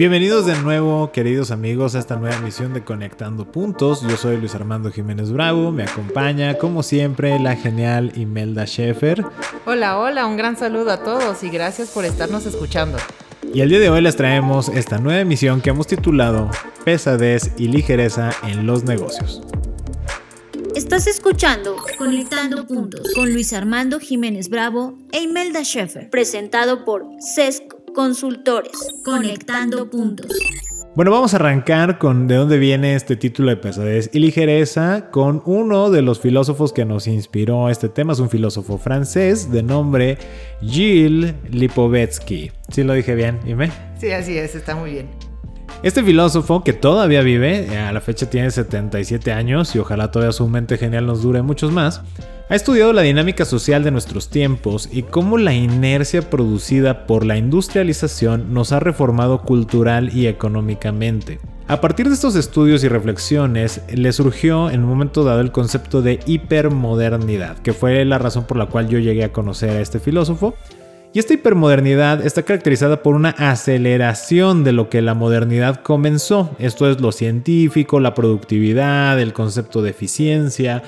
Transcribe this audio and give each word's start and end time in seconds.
Bienvenidos 0.00 0.46
de 0.46 0.56
nuevo, 0.56 1.12
queridos 1.12 1.50
amigos, 1.50 1.94
a 1.94 1.98
esta 1.98 2.16
nueva 2.16 2.34
emisión 2.34 2.72
de 2.72 2.82
Conectando 2.82 3.44
Puntos. 3.44 4.00
Yo 4.00 4.16
soy 4.16 4.38
Luis 4.38 4.54
Armando 4.54 4.90
Jiménez 4.90 5.30
Bravo, 5.30 5.72
me 5.72 5.82
acompaña, 5.82 6.54
como 6.56 6.82
siempre, 6.82 7.38
la 7.38 7.54
genial 7.54 8.10
Imelda 8.16 8.66
Schaefer. 8.66 9.22
Hola, 9.66 9.98
hola, 9.98 10.24
un 10.24 10.38
gran 10.38 10.56
saludo 10.56 10.90
a 10.90 11.04
todos 11.04 11.44
y 11.44 11.50
gracias 11.50 11.90
por 11.90 12.06
estarnos 12.06 12.46
escuchando. 12.46 12.96
Y 13.52 13.60
el 13.60 13.68
día 13.68 13.78
de 13.78 13.90
hoy 13.90 14.00
les 14.00 14.16
traemos 14.16 14.70
esta 14.70 14.96
nueva 14.96 15.20
emisión 15.20 15.60
que 15.60 15.68
hemos 15.68 15.86
titulado 15.86 16.50
Pesadez 16.82 17.52
y 17.58 17.68
ligereza 17.68 18.30
en 18.44 18.64
los 18.64 18.84
negocios. 18.84 19.42
Estás 20.74 21.08
escuchando 21.08 21.76
Conectando 21.98 22.66
Puntos 22.66 23.12
con 23.14 23.34
Luis 23.34 23.52
Armando 23.52 24.00
Jiménez 24.00 24.48
Bravo 24.48 24.96
e 25.12 25.20
Imelda 25.20 25.62
Schaefer, 25.62 26.08
presentado 26.08 26.86
por 26.86 27.04
CESC 27.20 27.79
Consultores, 27.94 28.72
conectando 29.04 29.90
puntos. 29.90 30.26
Bueno, 30.94 31.10
vamos 31.10 31.34
a 31.34 31.36
arrancar 31.36 31.98
con 31.98 32.26
de 32.26 32.36
dónde 32.36 32.58
viene 32.58 32.94
este 32.94 33.16
título 33.16 33.50
de 33.50 33.56
pesadez 33.56 34.10
y 34.12 34.20
ligereza 34.20 35.10
con 35.10 35.42
uno 35.44 35.90
de 35.90 36.02
los 36.02 36.20
filósofos 36.20 36.72
que 36.72 36.84
nos 36.84 37.06
inspiró 37.06 37.68
este 37.68 37.88
tema. 37.88 38.12
Es 38.12 38.20
un 38.20 38.30
filósofo 38.30 38.78
francés 38.78 39.50
de 39.50 39.62
nombre 39.62 40.18
Gilles 40.60 41.34
Lipovetsky. 41.50 42.52
¿Sí 42.68 42.82
lo 42.84 42.92
dije 42.92 43.14
bien, 43.14 43.40
Ime? 43.46 43.70
Sí, 43.98 44.10
así 44.12 44.36
es, 44.36 44.54
está 44.54 44.76
muy 44.76 44.92
bien. 44.92 45.08
Este 45.82 46.02
filósofo 46.02 46.62
que 46.62 46.72
todavía 46.72 47.22
vive, 47.22 47.76
a 47.78 47.92
la 47.92 48.00
fecha 48.00 48.28
tiene 48.28 48.50
77 48.50 49.32
años 49.32 49.74
y 49.74 49.78
ojalá 49.78 50.10
todavía 50.10 50.32
su 50.32 50.46
mente 50.48 50.76
genial 50.76 51.06
nos 51.06 51.22
dure 51.22 51.42
muchos 51.42 51.72
más, 51.72 52.02
ha 52.50 52.56
estudiado 52.56 52.92
la 52.92 53.02
dinámica 53.02 53.44
social 53.44 53.84
de 53.84 53.92
nuestros 53.92 54.28
tiempos 54.28 54.88
y 54.90 55.04
cómo 55.04 55.38
la 55.38 55.54
inercia 55.54 56.28
producida 56.28 57.06
por 57.06 57.24
la 57.24 57.36
industrialización 57.36 58.52
nos 58.52 58.72
ha 58.72 58.80
reformado 58.80 59.42
cultural 59.42 60.10
y 60.12 60.26
económicamente. 60.26 61.38
A 61.68 61.80
partir 61.80 62.08
de 62.08 62.14
estos 62.14 62.34
estudios 62.34 62.82
y 62.82 62.88
reflexiones, 62.88 63.82
le 63.94 64.12
surgió 64.12 64.68
en 64.68 64.82
un 64.82 64.88
momento 64.88 65.22
dado 65.22 65.40
el 65.40 65.52
concepto 65.52 66.02
de 66.02 66.18
hipermodernidad, 66.26 67.56
que 67.58 67.72
fue 67.72 68.04
la 68.04 68.18
razón 68.18 68.42
por 68.48 68.56
la 68.56 68.66
cual 68.66 68.88
yo 68.88 68.98
llegué 68.98 69.22
a 69.22 69.32
conocer 69.32 69.70
a 69.70 69.80
este 69.80 70.00
filósofo. 70.00 70.56
Y 71.12 71.20
esta 71.20 71.34
hipermodernidad 71.34 72.26
está 72.26 72.42
caracterizada 72.42 73.04
por 73.04 73.14
una 73.14 73.30
aceleración 73.30 74.64
de 74.64 74.72
lo 74.72 74.88
que 74.88 75.02
la 75.02 75.14
modernidad 75.14 75.82
comenzó. 75.82 76.50
Esto 76.58 76.90
es 76.90 77.00
lo 77.00 77.12
científico, 77.12 78.00
la 78.00 78.14
productividad, 78.14 79.20
el 79.20 79.32
concepto 79.32 79.82
de 79.82 79.90
eficiencia, 79.90 80.82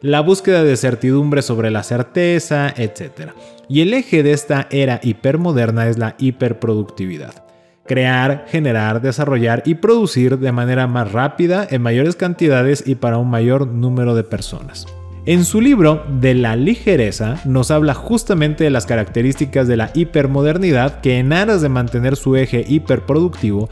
la 0.00 0.20
búsqueda 0.20 0.62
de 0.62 0.76
certidumbre 0.76 1.42
sobre 1.42 1.70
la 1.70 1.82
certeza, 1.82 2.72
etc. 2.76 3.30
Y 3.68 3.80
el 3.80 3.94
eje 3.94 4.22
de 4.22 4.32
esta 4.32 4.68
era 4.70 5.00
hipermoderna 5.02 5.88
es 5.88 5.98
la 5.98 6.14
hiperproductividad. 6.18 7.44
Crear, 7.86 8.46
generar, 8.48 9.00
desarrollar 9.00 9.62
y 9.64 9.76
producir 9.76 10.38
de 10.38 10.52
manera 10.52 10.86
más 10.86 11.12
rápida, 11.12 11.66
en 11.70 11.82
mayores 11.82 12.16
cantidades 12.16 12.82
y 12.86 12.96
para 12.96 13.18
un 13.18 13.30
mayor 13.30 13.66
número 13.66 14.14
de 14.14 14.24
personas. 14.24 14.86
En 15.24 15.44
su 15.44 15.60
libro 15.60 16.04
De 16.20 16.34
la 16.34 16.54
ligereza 16.54 17.40
nos 17.44 17.72
habla 17.72 17.94
justamente 17.94 18.62
de 18.62 18.70
las 18.70 18.86
características 18.86 19.66
de 19.66 19.76
la 19.76 19.90
hipermodernidad 19.94 21.00
que 21.00 21.18
en 21.18 21.32
aras 21.32 21.62
de 21.62 21.68
mantener 21.68 22.14
su 22.14 22.36
eje 22.36 22.64
hiperproductivo 22.68 23.68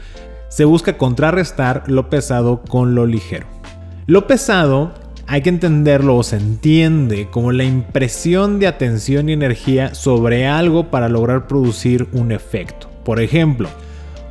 se 0.49 0.65
busca 0.65 0.97
contrarrestar 0.97 1.83
lo 1.87 2.09
pesado 2.09 2.61
con 2.61 2.93
lo 2.93 3.05
ligero. 3.05 3.47
Lo 4.05 4.27
pesado 4.27 4.93
hay 5.27 5.41
que 5.41 5.49
entenderlo 5.49 6.17
o 6.17 6.23
se 6.23 6.37
entiende 6.37 7.27
como 7.29 7.51
la 7.51 7.63
impresión 7.63 8.59
de 8.59 8.67
atención 8.67 9.29
y 9.29 9.33
energía 9.33 9.95
sobre 9.95 10.47
algo 10.47 10.91
para 10.91 11.09
lograr 11.09 11.47
producir 11.47 12.07
un 12.11 12.31
efecto. 12.31 12.89
Por 13.03 13.19
ejemplo, 13.19 13.69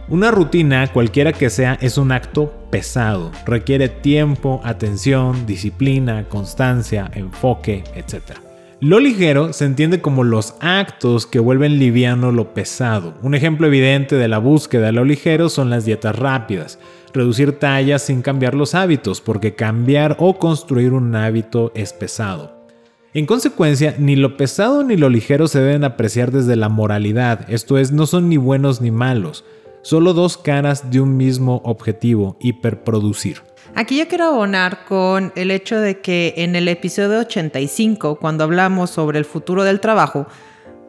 una 0.09 0.31
rutina, 0.31 0.87
cualquiera 0.93 1.33
que 1.33 1.51
sea, 1.51 1.79
es 1.81 1.99
un 1.99 2.13
acto 2.13 2.53
pesado. 2.71 3.33
Requiere 3.47 3.89
tiempo, 3.89 4.61
atención, 4.63 5.47
disciplina, 5.47 6.29
constancia, 6.29 7.11
enfoque, 7.15 7.85
etc. 7.95 8.39
Lo 8.81 9.01
ligero 9.01 9.53
se 9.53 9.65
entiende 9.65 10.03
como 10.03 10.23
los 10.23 10.57
actos 10.61 11.27
que 11.27 11.39
vuelven 11.39 11.79
liviano 11.79 12.33
lo 12.33 12.53
pesado. 12.53 13.15
Un 13.23 13.35
ejemplo 13.35 13.67
evidente 13.67 14.17
de 14.17 14.29
la 14.29 14.39
búsqueda 14.39 14.87
de 14.87 14.93
lo 14.93 15.05
ligero 15.05 15.49
son 15.49 15.71
las 15.71 15.85
dietas 15.87 16.17
rápidas 16.17 16.79
reducir 17.15 17.59
tallas 17.59 18.03
sin 18.03 18.21
cambiar 18.21 18.55
los 18.55 18.75
hábitos, 18.75 19.21
porque 19.21 19.55
cambiar 19.55 20.17
o 20.19 20.39
construir 20.39 20.93
un 20.93 21.15
hábito 21.15 21.73
es 21.75 21.93
pesado. 21.93 22.53
En 23.15 23.27
consecuencia, 23.27 23.95
ni 23.97 24.17
lo 24.17 24.37
pesado 24.37 24.83
ni 24.83 24.97
lo 24.97 25.09
ligero 25.09 25.47
se 25.47 25.61
deben 25.61 25.85
apreciar 25.85 26.33
desde 26.33 26.57
la 26.57 26.69
moralidad, 26.69 27.49
esto 27.49 27.79
es, 27.79 27.93
no 27.93 28.07
son 28.07 28.29
ni 28.29 28.37
buenos 28.37 28.81
ni 28.81 28.91
malos, 28.91 29.45
solo 29.83 30.13
dos 30.13 30.37
caras 30.37 30.91
de 30.91 31.01
un 31.01 31.17
mismo 31.17 31.63
objetivo, 31.65 32.37
hiperproducir. 32.41 33.43
Aquí 33.77 33.99
yo 33.99 34.09
quiero 34.09 34.27
abonar 34.27 34.85
con 34.85 35.33
el 35.37 35.53
hecho 35.53 35.79
de 35.79 36.01
que 36.01 36.35
en 36.39 36.57
el 36.57 36.67
episodio 36.67 37.21
85, 37.21 38.17
cuando 38.17 38.45
hablamos 38.45 38.91
sobre 38.91 39.21
el 39.21 39.25
futuro 39.25 39.63
del 39.63 39.81
trabajo, 39.81 40.27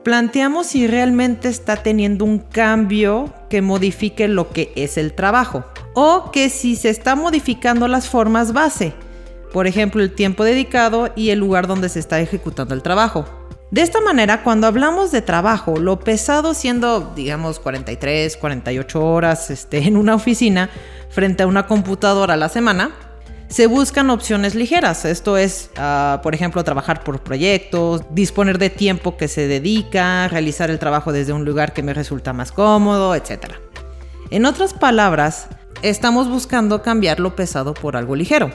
planteamos 0.05 0.67
si 0.67 0.85
realmente 0.85 1.49
está 1.49 1.77
teniendo 1.77 2.25
un 2.25 2.37
cambio 2.37 3.33
que 3.49 3.63
modifique 3.63 4.27
lo 4.27 4.51
que 4.51 4.71
es 4.75 4.99
el 4.99 5.13
trabajo 5.13 5.65
o 5.95 6.29
que 6.31 6.51
si 6.51 6.75
se 6.75 6.91
está 6.91 7.15
modificando 7.15 7.87
las 7.87 8.07
formas 8.07 8.53
base, 8.53 8.93
por 9.51 9.65
ejemplo 9.65 10.03
el 10.03 10.13
tiempo 10.13 10.43
dedicado 10.43 11.09
y 11.15 11.31
el 11.31 11.39
lugar 11.39 11.65
donde 11.65 11.89
se 11.89 11.97
está 11.97 12.19
ejecutando 12.19 12.75
el 12.75 12.83
trabajo. 12.83 13.25
De 13.71 13.81
esta 13.81 13.99
manera, 13.99 14.43
cuando 14.43 14.67
hablamos 14.67 15.11
de 15.11 15.23
trabajo, 15.23 15.77
lo 15.77 15.99
pesado 15.99 16.53
siendo, 16.53 17.11
digamos, 17.15 17.59
43, 17.59 18.37
48 18.37 19.03
horas 19.03 19.49
este, 19.49 19.79
en 19.79 19.97
una 19.97 20.13
oficina 20.13 20.69
frente 21.09 21.41
a 21.41 21.47
una 21.47 21.65
computadora 21.65 22.35
a 22.35 22.37
la 22.37 22.49
semana, 22.49 22.91
se 23.47 23.67
buscan 23.67 24.09
opciones 24.09 24.55
ligeras. 24.55 25.05
Esto 25.05 25.37
es, 25.37 25.69
ah, 25.77 26.19
por 26.23 26.35
ejemplo, 26.35 26.63
trabajar 26.63 27.03
por 27.03 27.21
proyectos, 27.21 28.01
disponer 28.11 28.57
de 28.57 28.69
tiempo 28.69 29.17
que 29.17 29.27
se 29.27 29.47
dedica, 29.47 30.27
realizar 30.27 30.69
el 30.69 30.79
trabajo 30.79 31.11
desde 31.11 31.33
un 31.33 31.45
lugar 31.45 31.73
que 31.73 31.83
me 31.83 31.93
resulta 31.93 32.33
más 32.33 32.51
cómodo, 32.51 33.15
etc. 33.15 33.53
En 34.31 34.45
otras 34.45 34.73
palabras, 34.73 35.47
estamos 35.81 36.29
buscando 36.29 36.81
cambiar 36.81 37.19
lo 37.19 37.35
pesado 37.35 37.73
por 37.73 37.95
algo 37.95 38.15
ligero. 38.15 38.51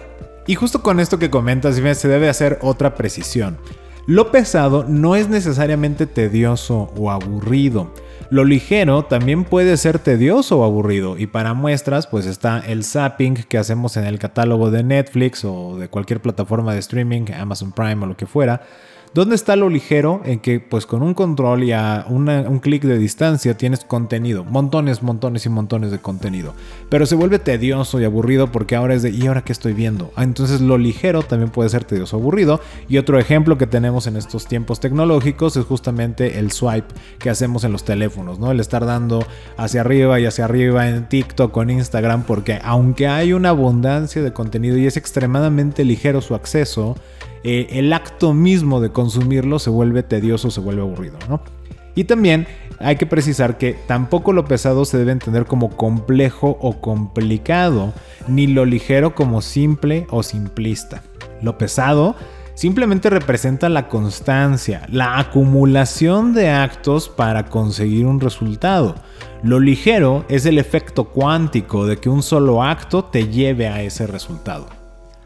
Y 0.46 0.54
justo 0.56 0.82
con 0.82 1.00
esto 1.00 1.18
que 1.18 1.30
comentas, 1.30 1.76
se 1.76 2.08
debe 2.08 2.28
hacer 2.28 2.58
otra 2.62 2.94
precisión. 2.94 3.58
Lo 4.06 4.32
pesado 4.32 4.84
no 4.88 5.14
es 5.14 5.28
necesariamente 5.28 6.06
tedioso 6.06 6.92
o 6.96 7.10
aburrido. 7.10 7.94
Lo 8.30 8.44
ligero 8.44 9.06
también 9.06 9.42
puede 9.42 9.76
ser 9.76 9.98
tedioso 9.98 10.60
o 10.60 10.64
aburrido 10.64 11.18
y 11.18 11.26
para 11.26 11.52
muestras 11.52 12.06
pues 12.06 12.26
está 12.26 12.60
el 12.60 12.84
zapping 12.84 13.34
que 13.34 13.58
hacemos 13.58 13.96
en 13.96 14.04
el 14.04 14.20
catálogo 14.20 14.70
de 14.70 14.84
Netflix 14.84 15.44
o 15.44 15.76
de 15.76 15.88
cualquier 15.88 16.22
plataforma 16.22 16.72
de 16.72 16.78
streaming, 16.78 17.24
Amazon 17.36 17.72
Prime 17.72 18.04
o 18.04 18.06
lo 18.06 18.16
que 18.16 18.26
fuera, 18.26 18.62
¿Dónde 19.12 19.34
está 19.34 19.56
lo 19.56 19.68
ligero 19.68 20.20
en 20.24 20.38
que 20.38 20.60
pues 20.60 20.86
con 20.86 21.02
un 21.02 21.14
control 21.14 21.64
y 21.64 21.72
a 21.72 22.06
un 22.08 22.60
clic 22.60 22.84
de 22.84 22.96
distancia 22.96 23.56
tienes 23.56 23.84
contenido? 23.84 24.44
Montones, 24.44 25.02
montones 25.02 25.44
y 25.46 25.48
montones 25.48 25.90
de 25.90 25.98
contenido. 25.98 26.54
Pero 26.88 27.06
se 27.06 27.16
vuelve 27.16 27.40
tedioso 27.40 28.00
y 28.00 28.04
aburrido 28.04 28.52
porque 28.52 28.76
ahora 28.76 28.94
es 28.94 29.02
de 29.02 29.10
¿y 29.10 29.26
ahora 29.26 29.42
qué 29.42 29.50
estoy 29.50 29.72
viendo? 29.72 30.12
Ah, 30.14 30.22
entonces 30.22 30.60
lo 30.60 30.78
ligero 30.78 31.24
también 31.24 31.50
puede 31.50 31.70
ser 31.70 31.82
tedioso 31.82 32.16
o 32.16 32.20
aburrido. 32.20 32.60
Y 32.88 32.98
otro 32.98 33.18
ejemplo 33.18 33.58
que 33.58 33.66
tenemos 33.66 34.06
en 34.06 34.16
estos 34.16 34.46
tiempos 34.46 34.78
tecnológicos 34.78 35.56
es 35.56 35.64
justamente 35.64 36.38
el 36.38 36.52
swipe 36.52 36.94
que 37.18 37.30
hacemos 37.30 37.64
en 37.64 37.72
los 37.72 37.82
teléfonos, 37.82 38.38
¿no? 38.38 38.52
El 38.52 38.60
estar 38.60 38.86
dando 38.86 39.26
hacia 39.56 39.80
arriba 39.80 40.20
y 40.20 40.26
hacia 40.26 40.44
arriba 40.44 40.88
en 40.88 41.08
TikTok 41.08 41.56
o 41.56 41.62
en 41.62 41.70
Instagram 41.70 42.22
porque 42.22 42.60
aunque 42.62 43.08
hay 43.08 43.32
una 43.32 43.48
abundancia 43.48 44.22
de 44.22 44.32
contenido 44.32 44.76
y 44.76 44.86
es 44.86 44.96
extremadamente 44.96 45.84
ligero 45.84 46.20
su 46.20 46.36
acceso, 46.36 46.94
eh, 47.44 47.68
el 47.70 47.92
acto 47.92 48.34
mismo 48.34 48.80
de 48.80 48.90
consumirlo 48.90 49.58
se 49.58 49.70
vuelve 49.70 50.02
tedioso, 50.02 50.50
se 50.50 50.60
vuelve 50.60 50.82
aburrido, 50.82 51.18
¿no? 51.28 51.40
Y 51.94 52.04
también 52.04 52.46
hay 52.78 52.96
que 52.96 53.06
precisar 53.06 53.58
que 53.58 53.76
tampoco 53.86 54.32
lo 54.32 54.44
pesado 54.44 54.84
se 54.84 54.98
debe 54.98 55.12
entender 55.12 55.44
como 55.44 55.70
complejo 55.76 56.56
o 56.60 56.80
complicado, 56.80 57.92
ni 58.28 58.46
lo 58.46 58.64
ligero 58.64 59.14
como 59.14 59.42
simple 59.42 60.06
o 60.10 60.22
simplista. 60.22 61.02
Lo 61.42 61.58
pesado 61.58 62.14
simplemente 62.54 63.10
representa 63.10 63.68
la 63.68 63.88
constancia, 63.88 64.86
la 64.90 65.18
acumulación 65.18 66.32
de 66.32 66.50
actos 66.50 67.08
para 67.08 67.46
conseguir 67.46 68.06
un 68.06 68.20
resultado. 68.20 68.94
Lo 69.42 69.58
ligero 69.60 70.24
es 70.28 70.46
el 70.46 70.58
efecto 70.58 71.04
cuántico 71.04 71.86
de 71.86 71.96
que 71.96 72.08
un 72.08 72.22
solo 72.22 72.62
acto 72.62 73.04
te 73.04 73.28
lleve 73.28 73.68
a 73.68 73.82
ese 73.82 74.06
resultado. 74.06 74.79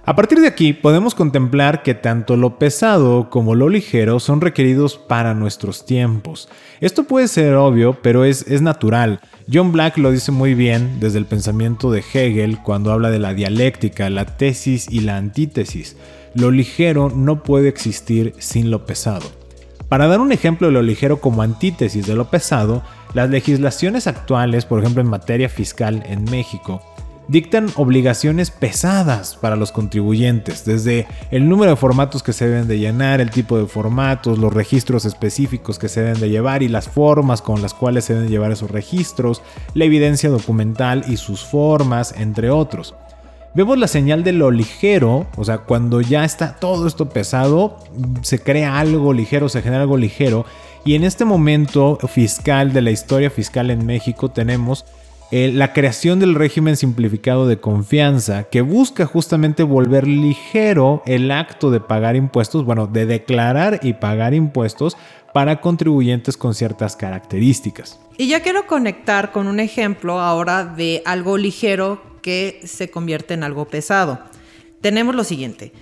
A 0.06 0.14
partir 0.14 0.38
de 0.38 0.48
aquí 0.48 0.74
podemos 0.74 1.14
contemplar 1.14 1.82
que 1.82 1.94
tanto 1.94 2.36
lo 2.36 2.58
pesado 2.58 3.30
como 3.30 3.54
lo 3.54 3.70
ligero 3.70 4.20
son 4.20 4.42
requeridos 4.42 4.98
para 4.98 5.32
nuestros 5.32 5.86
tiempos. 5.86 6.50
Esto 6.82 7.04
puede 7.04 7.26
ser 7.26 7.54
obvio, 7.54 7.96
pero 8.02 8.26
es, 8.26 8.46
es, 8.46 8.60
natural. 8.60 9.20
John 9.50 9.72
Black 9.72 9.96
lo 9.96 10.10
dice 10.10 10.30
muy 10.30 10.52
bien 10.52 11.00
desde 11.00 11.16
el 11.16 11.24
pensamiento 11.24 11.90
de 11.90 12.04
Hegel 12.12 12.58
cuando 12.58 12.92
habla 12.92 13.10
de 13.10 13.18
la 13.18 13.32
dialéctica, 13.32 14.10
la 14.10 14.26
tesis 14.26 14.88
y 14.90 15.00
la 15.00 15.16
antítesis. 15.16 15.96
Lo 16.34 16.50
ligero 16.50 17.08
no 17.08 17.42
puede 17.42 17.68
existir 17.68 18.34
sin 18.36 18.70
lo 18.70 18.84
pesado. 18.84 19.24
Para 19.88 20.06
dar 20.06 20.20
un 20.20 20.32
ejemplo 20.32 20.66
de 20.66 20.74
lo 20.74 20.82
ligero 20.82 21.22
como 21.22 21.40
antítesis 21.40 22.06
de 22.06 22.14
lo 22.14 22.28
pesado, 22.28 22.82
las 23.14 23.30
legislaciones 23.30 24.06
actuales, 24.06 24.66
por 24.66 24.80
ejemplo 24.80 25.00
en 25.00 25.08
materia 25.08 25.48
fiscal 25.48 26.02
en 26.06 26.24
México, 26.24 26.82
dictan 27.28 27.70
obligaciones 27.76 28.50
pesadas 28.50 29.36
para 29.36 29.56
los 29.56 29.72
contribuyentes, 29.72 30.64
desde 30.64 31.06
el 31.30 31.48
número 31.48 31.70
de 31.72 31.76
formatos 31.76 32.22
que 32.22 32.32
se 32.32 32.48
deben 32.48 32.68
de 32.68 32.78
llenar, 32.78 33.20
el 33.20 33.30
tipo 33.30 33.58
de 33.58 33.66
formatos, 33.66 34.38
los 34.38 34.52
registros 34.52 35.04
específicos 35.04 35.78
que 35.78 35.88
se 35.88 36.02
deben 36.02 36.20
de 36.20 36.30
llevar 36.30 36.62
y 36.62 36.68
las 36.68 36.88
formas 36.88 37.42
con 37.42 37.62
las 37.62 37.74
cuales 37.74 38.04
se 38.04 38.14
deben 38.14 38.28
llevar 38.28 38.52
esos 38.52 38.70
registros, 38.70 39.42
la 39.74 39.84
evidencia 39.84 40.30
documental 40.30 41.04
y 41.08 41.16
sus 41.16 41.44
formas, 41.44 42.14
entre 42.16 42.50
otros. 42.50 42.94
Vemos 43.54 43.78
la 43.78 43.86
señal 43.86 44.24
de 44.24 44.32
lo 44.32 44.50
ligero, 44.50 45.26
o 45.36 45.44
sea, 45.44 45.58
cuando 45.58 46.00
ya 46.00 46.24
está 46.24 46.56
todo 46.56 46.88
esto 46.88 47.08
pesado, 47.08 47.78
se 48.22 48.40
crea 48.40 48.80
algo 48.80 49.12
ligero, 49.12 49.48
se 49.48 49.62
genera 49.62 49.82
algo 49.82 49.96
ligero. 49.96 50.44
Y 50.84 50.96
en 50.96 51.04
este 51.04 51.24
momento 51.24 51.96
fiscal 52.08 52.72
de 52.72 52.82
la 52.82 52.90
historia 52.90 53.30
fiscal 53.30 53.70
en 53.70 53.86
México 53.86 54.28
tenemos 54.28 54.84
eh, 55.30 55.50
la 55.52 55.72
creación 55.72 56.20
del 56.20 56.34
régimen 56.34 56.76
simplificado 56.76 57.48
de 57.48 57.58
confianza 57.58 58.44
que 58.44 58.60
busca 58.60 59.06
justamente 59.06 59.62
volver 59.62 60.06
ligero 60.06 61.02
el 61.06 61.30
acto 61.30 61.70
de 61.70 61.80
pagar 61.80 62.14
impuestos, 62.14 62.64
bueno, 62.64 62.86
de 62.86 63.06
declarar 63.06 63.80
y 63.82 63.94
pagar 63.94 64.34
impuestos 64.34 64.96
para 65.32 65.60
contribuyentes 65.60 66.36
con 66.36 66.54
ciertas 66.54 66.94
características. 66.94 67.98
Y 68.16 68.28
ya 68.28 68.40
quiero 68.40 68.66
conectar 68.66 69.32
con 69.32 69.48
un 69.48 69.58
ejemplo 69.58 70.20
ahora 70.20 70.64
de 70.64 71.02
algo 71.04 71.36
ligero 71.36 72.00
que 72.22 72.60
se 72.64 72.90
convierte 72.90 73.34
en 73.34 73.42
algo 73.42 73.64
pesado. 73.64 74.20
Tenemos 74.80 75.14
lo 75.14 75.24
siguiente. 75.24 75.72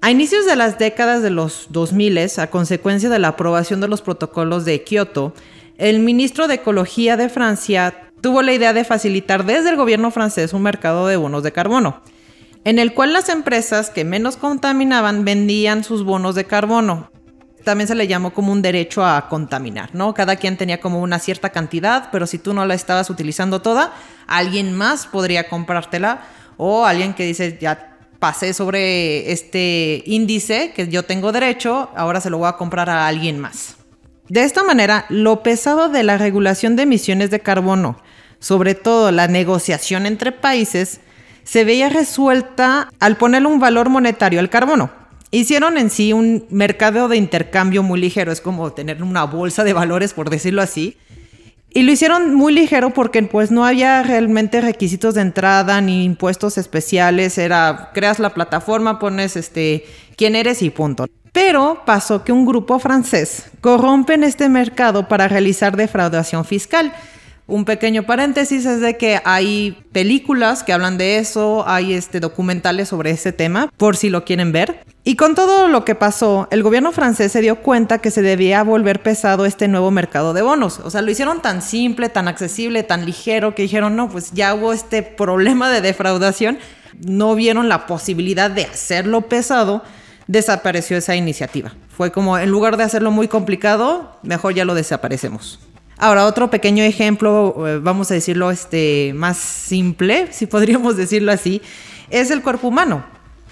A 0.00 0.10
inicios 0.10 0.46
de 0.46 0.54
las 0.54 0.78
décadas 0.78 1.22
de 1.22 1.30
los 1.30 1.68
2000, 1.70 2.18
a 2.38 2.46
consecuencia 2.48 3.08
de 3.08 3.18
la 3.18 3.28
aprobación 3.28 3.80
de 3.80 3.88
los 3.88 4.02
protocolos 4.02 4.64
de 4.64 4.84
Kioto, 4.84 5.34
el 5.78 5.98
ministro 6.00 6.46
de 6.46 6.54
Ecología 6.54 7.16
de 7.16 7.28
Francia 7.28 8.12
tuvo 8.24 8.40
la 8.40 8.54
idea 8.54 8.72
de 8.72 8.84
facilitar 8.84 9.44
desde 9.44 9.68
el 9.68 9.76
gobierno 9.76 10.10
francés 10.10 10.54
un 10.54 10.62
mercado 10.62 11.06
de 11.06 11.18
bonos 11.18 11.42
de 11.42 11.52
carbono, 11.52 12.00
en 12.64 12.78
el 12.78 12.94
cual 12.94 13.12
las 13.12 13.28
empresas 13.28 13.90
que 13.90 14.02
menos 14.02 14.38
contaminaban 14.38 15.26
vendían 15.26 15.84
sus 15.84 16.04
bonos 16.04 16.34
de 16.34 16.46
carbono 16.46 17.10
también 17.64 17.86
se 17.86 17.94
le 17.94 18.06
llamó 18.06 18.32
como 18.32 18.50
un 18.50 18.62
derecho 18.62 19.04
a 19.04 19.28
contaminar, 19.28 19.90
¿no? 19.94 20.14
Cada 20.14 20.36
quien 20.36 20.56
tenía 20.56 20.80
como 20.80 21.02
una 21.02 21.18
cierta 21.18 21.50
cantidad, 21.50 22.08
pero 22.12 22.26
si 22.26 22.38
tú 22.38 22.54
no 22.54 22.64
la 22.64 22.72
estabas 22.72 23.10
utilizando 23.10 23.60
toda, 23.60 23.92
alguien 24.26 24.72
más 24.72 25.06
podría 25.06 25.50
comprártela 25.50 26.22
o 26.56 26.86
alguien 26.86 27.12
que 27.12 27.26
dice, 27.26 27.58
ya 27.60 27.98
pasé 28.20 28.54
sobre 28.54 29.32
este 29.32 30.02
índice 30.06 30.72
que 30.74 30.88
yo 30.88 31.02
tengo 31.02 31.30
derecho, 31.30 31.90
ahora 31.94 32.22
se 32.22 32.30
lo 32.30 32.38
voy 32.38 32.48
a 32.48 32.56
comprar 32.56 32.88
a 32.88 33.06
alguien 33.06 33.38
más. 33.38 33.76
De 34.28 34.44
esta 34.44 34.64
manera, 34.64 35.04
lo 35.10 35.42
pesado 35.42 35.90
de 35.90 36.02
la 36.02 36.16
regulación 36.16 36.76
de 36.76 36.84
emisiones 36.84 37.30
de 37.30 37.40
carbono, 37.40 37.98
sobre 38.44 38.74
todo 38.74 39.10
la 39.10 39.26
negociación 39.26 40.04
entre 40.04 40.30
países, 40.30 41.00
se 41.44 41.64
veía 41.64 41.88
resuelta 41.88 42.90
al 43.00 43.16
ponerle 43.16 43.48
un 43.48 43.58
valor 43.58 43.88
monetario 43.88 44.38
al 44.38 44.50
carbono 44.50 44.90
hicieron 45.30 45.78
en 45.78 45.90
sí 45.90 46.12
un 46.12 46.46
mercado 46.50 47.08
de 47.08 47.16
intercambio 47.16 47.82
muy 47.82 48.00
ligero, 48.00 48.30
es 48.30 48.40
como 48.40 48.72
tener 48.72 49.02
una 49.02 49.24
bolsa 49.24 49.64
de 49.64 49.72
valores, 49.72 50.12
por 50.12 50.30
decirlo 50.30 50.62
así. 50.62 50.96
Y 51.70 51.82
lo 51.82 51.90
hicieron 51.90 52.34
muy 52.34 52.52
ligero 52.52 52.90
porque 52.90 53.20
pues 53.24 53.50
no 53.50 53.64
había 53.64 54.04
realmente 54.04 54.60
requisitos 54.60 55.14
de 55.14 55.22
entrada 55.22 55.80
ni 55.80 56.04
impuestos 56.04 56.56
especiales, 56.56 57.36
era 57.36 57.90
creas 57.92 58.20
la 58.20 58.32
plataforma, 58.32 59.00
pones 59.00 59.36
este 59.36 59.84
quién 60.16 60.36
eres 60.36 60.62
y 60.62 60.70
punto. 60.70 61.06
Pero 61.32 61.82
pasó 61.84 62.22
que 62.22 62.30
un 62.30 62.46
grupo 62.46 62.78
francés 62.78 63.46
corrompe 63.60 64.14
en 64.14 64.22
este 64.22 64.48
mercado 64.48 65.08
para 65.08 65.26
realizar 65.26 65.76
defraudación 65.76 66.44
fiscal. 66.44 66.92
Un 67.46 67.66
pequeño 67.66 68.04
paréntesis 68.04 68.64
es 68.64 68.80
de 68.80 68.96
que 68.96 69.20
hay 69.22 69.84
películas 69.92 70.62
que 70.62 70.72
hablan 70.72 70.96
de 70.96 71.18
eso, 71.18 71.68
hay 71.68 71.92
este, 71.92 72.18
documentales 72.18 72.88
sobre 72.88 73.10
ese 73.10 73.32
tema, 73.32 73.70
por 73.76 73.98
si 73.98 74.08
lo 74.08 74.24
quieren 74.24 74.50
ver. 74.50 74.82
Y 75.04 75.16
con 75.16 75.34
todo 75.34 75.68
lo 75.68 75.84
que 75.84 75.94
pasó, 75.94 76.48
el 76.50 76.62
gobierno 76.62 76.90
francés 76.90 77.32
se 77.32 77.42
dio 77.42 77.56
cuenta 77.56 77.98
que 77.98 78.10
se 78.10 78.22
debía 78.22 78.62
volver 78.62 79.02
pesado 79.02 79.44
este 79.44 79.68
nuevo 79.68 79.90
mercado 79.90 80.32
de 80.32 80.40
bonos. 80.40 80.80
O 80.80 80.88
sea, 80.88 81.02
lo 81.02 81.10
hicieron 81.10 81.42
tan 81.42 81.60
simple, 81.60 82.08
tan 82.08 82.28
accesible, 82.28 82.82
tan 82.82 83.04
ligero, 83.04 83.54
que 83.54 83.62
dijeron, 83.62 83.94
no, 83.94 84.08
pues 84.08 84.32
ya 84.32 84.54
hubo 84.54 84.72
este 84.72 85.02
problema 85.02 85.70
de 85.70 85.82
defraudación, 85.82 86.58
no 86.98 87.34
vieron 87.34 87.68
la 87.68 87.86
posibilidad 87.86 88.50
de 88.50 88.64
hacerlo 88.64 89.28
pesado, 89.28 89.82
desapareció 90.28 90.96
esa 90.96 91.14
iniciativa. 91.14 91.74
Fue 91.94 92.10
como, 92.10 92.38
en 92.38 92.50
lugar 92.50 92.78
de 92.78 92.84
hacerlo 92.84 93.10
muy 93.10 93.28
complicado, 93.28 94.16
mejor 94.22 94.54
ya 94.54 94.64
lo 94.64 94.74
desaparecemos. 94.74 95.60
Ahora, 95.96 96.26
otro 96.26 96.50
pequeño 96.50 96.82
ejemplo, 96.82 97.54
eh, 97.66 97.78
vamos 97.80 98.10
a 98.10 98.14
decirlo 98.14 98.50
este, 98.50 99.12
más 99.14 99.36
simple, 99.36 100.28
si 100.32 100.46
podríamos 100.46 100.96
decirlo 100.96 101.32
así, 101.32 101.62
es 102.10 102.30
el 102.30 102.42
cuerpo 102.42 102.68
humano. 102.68 103.04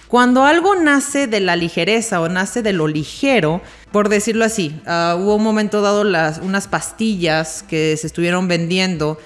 Cuando 0.09 0.44
algo 0.44 0.75
nace 0.75 1.27
de 1.27 1.41
la 1.41 1.56
ligereza 1.56 2.21
o 2.21 2.29
nace 2.29 2.62
de 2.62 2.75
lo 2.75 2.87
ligero, 2.87 3.62
por 3.93 4.11
decirlo 4.11 4.44
así, 4.44 4.79
uh, 4.87 5.17
hubo 5.17 5.37
un 5.37 5.43
momento 5.43 5.81
dado 5.81 6.05
las, 6.05 6.39
unas 6.39 6.69
pastillas 6.69 7.62
que 7.62 7.97
se 7.97 8.09
estuvieron 8.09 8.47
vendiendo 8.47 9.19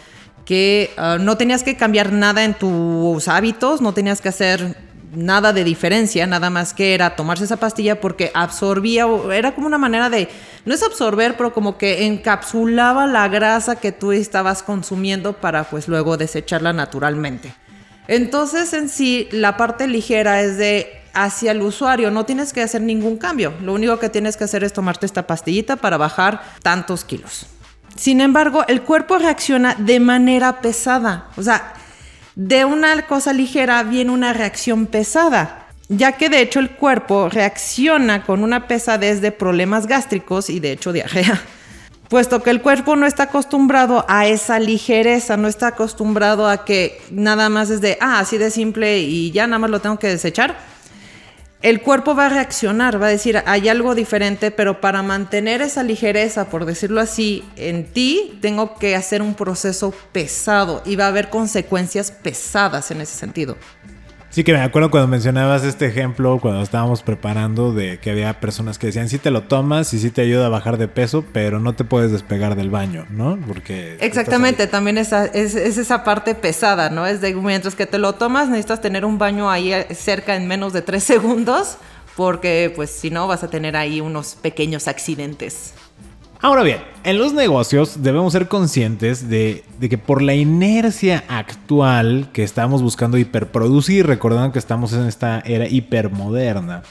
que 0.45 0.91
uh, 0.96 1.20
no 1.20 1.37
tenías 1.37 1.65
que 1.65 1.77
cambiar 1.77 2.13
nada 2.13 2.44
en 2.44 2.55
tus 2.55 3.27
hábitos, 3.27 3.81
no 3.81 3.94
tenías 3.94 4.20
que 4.20 4.29
hacer 4.29 4.77
nada 5.15 5.53
de 5.53 5.65
diferencia, 5.65 6.27
nada 6.27 6.51
más 6.51 6.75
que 6.75 6.94
era 6.94 7.17
tomarse 7.17 7.44
esa 7.44 7.56
pastilla 7.56 8.01
porque 8.01 8.31
absorbía, 8.34 9.06
era 9.32 9.55
como 9.55 9.67
una 9.67 9.79
manera 9.79 10.10
de, 10.10 10.29
no 10.65 10.75
es 10.75 10.82
absorber, 10.82 11.36
pero 11.36 11.53
como 11.53 11.79
que 11.79 12.06
encapsulaba 12.06 13.06
la 13.06 13.29
grasa 13.29 13.77
que 13.77 13.93
tú 13.93 14.13
estabas 14.13 14.63
consumiendo 14.63 15.34
para 15.34 15.65
pues 15.65 15.89
luego 15.89 16.17
desecharla 16.17 16.72
naturalmente. 16.72 17.55
Entonces 18.08 18.72
en 18.72 18.89
sí 18.89 19.29
la 19.32 19.56
parte 19.56 19.86
ligera 19.89 20.41
es 20.43 20.58
de 20.58 21.03
hacia 21.13 21.53
el 21.53 21.63
usuario, 21.63 22.10
no 22.10 22.27
tienes 22.27 22.53
que 22.53 22.63
hacer 22.63 22.82
ningún 22.82 23.17
cambio, 23.17 23.55
lo 23.63 23.72
único 23.72 23.98
que 23.98 24.10
tienes 24.10 24.36
que 24.36 24.44
hacer 24.44 24.65
es 24.65 24.72
tomarte 24.72 25.06
esta 25.06 25.27
pastillita 25.27 25.77
para 25.77 25.96
bajar 25.96 26.43
tantos 26.63 27.05
kilos. 27.05 27.46
Sin 27.96 28.20
embargo, 28.20 28.65
el 28.69 28.82
cuerpo 28.82 29.17
reacciona 29.17 29.75
de 29.79 29.98
manera 29.98 30.60
pesada, 30.60 31.29
o 31.36 31.43
sea, 31.43 31.72
de 32.36 32.66
una 32.66 33.06
cosa 33.06 33.32
ligera 33.32 33.82
viene 33.82 34.12
una 34.12 34.34
reacción 34.34 34.86
pesada, 34.86 35.66
ya 35.88 36.12
que 36.12 36.28
de 36.28 36.43
hecho 36.43 36.60
el 36.60 36.70
cuerpo 36.70 37.31
reacciona 37.31 38.24
con 38.24 38.44
una 38.44 38.69
pesadez 38.69 39.22
de 39.22 39.32
problemas 39.32 39.86
gástricos 39.86 40.50
y 40.50 40.60
de 40.60 40.72
hecho 40.72 40.93
diarrea, 40.93 41.40
puesto 42.10 42.43
que 42.43 42.50
el 42.50 42.60
cuerpo 42.60 42.94
no 42.94 43.06
está 43.06 43.24
acostumbrado 43.24 44.05
a 44.06 44.26
esa 44.26 44.60
ligereza, 44.60 45.38
no 45.38 45.48
está 45.48 45.69
acostumbrado 45.69 46.46
a 46.46 46.66
que 46.66 47.00
nada 47.10 47.48
más 47.48 47.70
es 47.70 47.81
de, 47.81 47.96
ah, 48.02 48.20
así 48.20 48.36
de 48.36 48.50
simple 48.50 48.98
y 48.98 49.31
ya 49.31 49.46
nada 49.46 49.58
más 49.58 49.70
lo 49.70 49.81
tengo 49.81 49.98
que 49.98 50.08
desechar 50.08 50.76
el 51.63 51.81
cuerpo 51.81 52.15
va 52.15 52.27
a 52.27 52.29
reaccionar, 52.29 53.01
va 53.01 53.06
a 53.06 53.10
decir, 53.10 53.43
hay 53.46 53.69
algo 53.69 53.94
diferente, 53.94 54.51
pero 54.51 54.81
para 54.81 55.03
mantener 55.03 55.63
esa 55.63 55.82
ligereza, 55.82 56.51
por 56.51 56.65
decirlo 56.67 57.01
así, 57.01 57.44
en 57.56 57.86
ti, 57.86 58.39
tengo 58.43 58.77
que 58.77 58.94
hacer 58.94 59.22
un 59.22 59.34
proceso 59.34 59.94
pesado 60.13 60.82
y 60.84 60.96
va 60.96 61.06
a 61.06 61.08
haber 61.08 61.31
consecuencias 61.31 62.10
pesadas 62.10 62.91
en 62.91 63.01
ese 63.01 63.17
sentido. 63.17 63.56
Sí 64.31 64.45
que 64.45 64.53
me 64.53 64.61
acuerdo 64.61 64.91
cuando 64.91 65.09
mencionabas 65.09 65.65
este 65.65 65.87
ejemplo, 65.87 66.39
cuando 66.41 66.63
estábamos 66.63 67.03
preparando, 67.03 67.73
de 67.73 67.99
que 67.99 68.11
había 68.11 68.39
personas 68.41 68.79
que 68.79 68.89
decían, 68.89 69.09
sí 69.09 69.19
te 69.19 69.31
lo 69.31 69.45
tomas 69.45 69.95
y 69.95 69.99
sí 69.99 70.11
te 70.11 70.23
ayuda 70.23 70.47
a 70.47 70.49
bajar 70.49 70.77
de 70.77 70.89
peso, 70.89 71.25
pero 71.33 71.59
no 71.59 71.75
te 71.75 71.85
puedes 71.85 72.13
despegar 72.13 72.55
del 72.55 72.71
baño, 72.71 73.06
¿no? 73.09 73.39
Porque... 73.47 73.97
Exactamente, 74.01 74.67
también 74.67 74.99
es, 74.99 75.13
es, 75.13 75.55
esa 75.55 76.05
parte 76.05 76.35
pesada, 76.35 76.91
¿no? 76.91 77.06
Es 77.06 77.21
de 77.21 77.35
mientras 77.35 77.75
que 77.75 77.87
te 77.87 77.99
lo 77.99 78.15
tomas, 78.15 78.49
necesitas 78.49 78.81
tener 78.81 79.05
un 79.05 79.19
baño 79.19 79.51
ahí 79.51 79.73
eh, 79.73 79.87
cerca 79.95 80.37
en 80.37 80.47
menos 80.47 80.73
de 80.73 80.83
tres 80.83 81.05
segundos, 81.05 81.79
porque 82.15 82.73
pues 82.75 82.91
si 82.91 83.11
no 83.11 83.29
vas 83.29 83.43
a 83.43 83.49
tener 83.49 83.77
ahí 83.77 84.01
unos 84.01 84.35
pequeños 84.35 84.89
accidentes. 84.89 85.73
Ahora 86.40 86.62
bien, 86.62 86.78
en 87.02 87.19
los 87.19 87.32
negocios 87.32 88.02
debemos 88.02 88.32
ser 88.32 88.46
conscientes 88.46 89.28
de, 89.28 89.64
que 89.81 89.98
por 89.98 90.20
la 90.20 90.34
inercia 90.34 91.24
actual 91.28 92.28
que 92.32 92.43
estamos 92.43 92.82
buscando 92.82 93.16
hiperproducir, 93.16 94.06
recordando 94.06 94.52
que 94.52 94.58
estamos 94.58 94.93
en 94.93 95.06
esta 95.06 95.40
era 95.40 95.66
hipermoderna, 95.66 96.82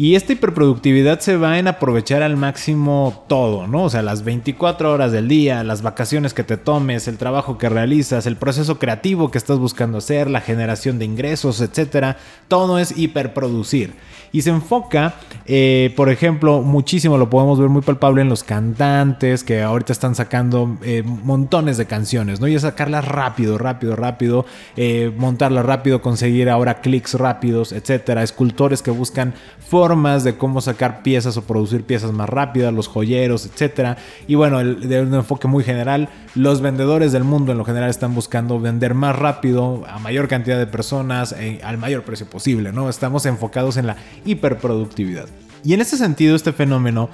Y 0.00 0.14
esta 0.14 0.32
hiperproductividad 0.32 1.18
se 1.18 1.36
va 1.36 1.58
en 1.58 1.66
aprovechar 1.66 2.22
al 2.22 2.36
máximo 2.36 3.24
todo, 3.26 3.66
¿no? 3.66 3.82
O 3.82 3.90
sea, 3.90 4.00
las 4.00 4.22
24 4.22 4.92
horas 4.92 5.10
del 5.10 5.26
día, 5.26 5.64
las 5.64 5.82
vacaciones 5.82 6.34
que 6.34 6.44
te 6.44 6.56
tomes, 6.56 7.08
el 7.08 7.18
trabajo 7.18 7.58
que 7.58 7.68
realizas, 7.68 8.24
el 8.26 8.36
proceso 8.36 8.78
creativo 8.78 9.32
que 9.32 9.38
estás 9.38 9.58
buscando 9.58 9.98
hacer, 9.98 10.30
la 10.30 10.40
generación 10.40 11.00
de 11.00 11.04
ingresos, 11.04 11.60
etcétera. 11.60 12.16
Todo 12.46 12.78
es 12.78 12.96
hiperproducir 12.96 13.94
y 14.30 14.42
se 14.42 14.50
enfoca, 14.50 15.14
eh, 15.46 15.92
por 15.96 16.10
ejemplo, 16.10 16.62
muchísimo, 16.62 17.18
lo 17.18 17.28
podemos 17.28 17.58
ver 17.58 17.68
muy 17.68 17.82
palpable 17.82 18.22
en 18.22 18.28
los 18.28 18.44
cantantes 18.44 19.42
que 19.42 19.62
ahorita 19.62 19.92
están 19.92 20.14
sacando 20.14 20.78
eh, 20.82 21.02
montones 21.02 21.76
de 21.76 21.86
canciones, 21.86 22.38
¿no? 22.40 22.46
Y 22.46 22.56
sacarlas 22.56 23.04
rápido, 23.04 23.58
rápido, 23.58 23.96
rápido, 23.96 24.46
eh, 24.76 25.12
montarlas 25.16 25.66
rápido, 25.66 26.02
conseguir 26.02 26.50
ahora 26.50 26.80
clics 26.82 27.14
rápidos, 27.14 27.72
etcétera. 27.72 28.22
Escultores 28.22 28.80
que 28.80 28.92
buscan 28.92 29.34
formas 29.58 29.87
de 29.88 30.36
cómo 30.36 30.60
sacar 30.60 31.02
piezas 31.02 31.36
o 31.36 31.42
producir 31.42 31.84
piezas 31.84 32.12
más 32.12 32.28
rápidas, 32.28 32.72
los 32.74 32.88
joyeros, 32.88 33.46
etcétera. 33.46 33.96
Y 34.26 34.34
bueno, 34.34 34.62
de 34.62 35.00
un 35.00 35.14
enfoque 35.14 35.48
muy 35.48 35.64
general, 35.64 36.08
los 36.34 36.60
vendedores 36.60 37.12
del 37.12 37.24
mundo 37.24 37.52
en 37.52 37.58
lo 37.58 37.64
general 37.64 37.88
están 37.88 38.14
buscando 38.14 38.60
vender 38.60 38.94
más 38.94 39.16
rápido 39.16 39.84
a 39.88 39.98
mayor 39.98 40.28
cantidad 40.28 40.58
de 40.58 40.66
personas 40.66 41.34
al 41.62 41.78
mayor 41.78 42.02
precio 42.02 42.28
posible, 42.28 42.72
¿no? 42.72 42.88
Estamos 42.88 43.24
enfocados 43.26 43.76
en 43.76 43.86
la 43.86 43.96
hiperproductividad. 44.24 45.26
Y 45.64 45.72
en 45.74 45.80
ese 45.80 45.96
sentido, 45.96 46.36
este 46.36 46.52
fenómeno 46.52 47.08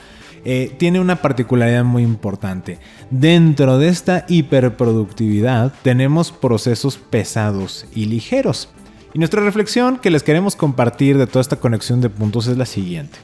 eh, 0.44 0.74
tiene 0.76 1.00
una 1.00 1.16
particularidad 1.16 1.84
muy 1.84 2.02
importante. 2.02 2.78
Dentro 3.10 3.78
de 3.78 3.88
esta 3.88 4.26
hiperproductividad 4.28 5.72
tenemos 5.82 6.32
procesos 6.32 6.98
pesados 6.98 7.86
y 7.94 8.06
ligeros. 8.06 8.68
Y 9.14 9.20
nuestra 9.20 9.42
reflexión 9.42 9.98
que 9.98 10.10
les 10.10 10.24
queremos 10.24 10.56
compartir 10.56 11.16
de 11.16 11.28
toda 11.28 11.40
esta 11.40 11.56
conexión 11.56 12.00
de 12.00 12.10
puntos 12.10 12.48
es 12.48 12.58
la 12.58 12.66
siguiente. 12.66 13.16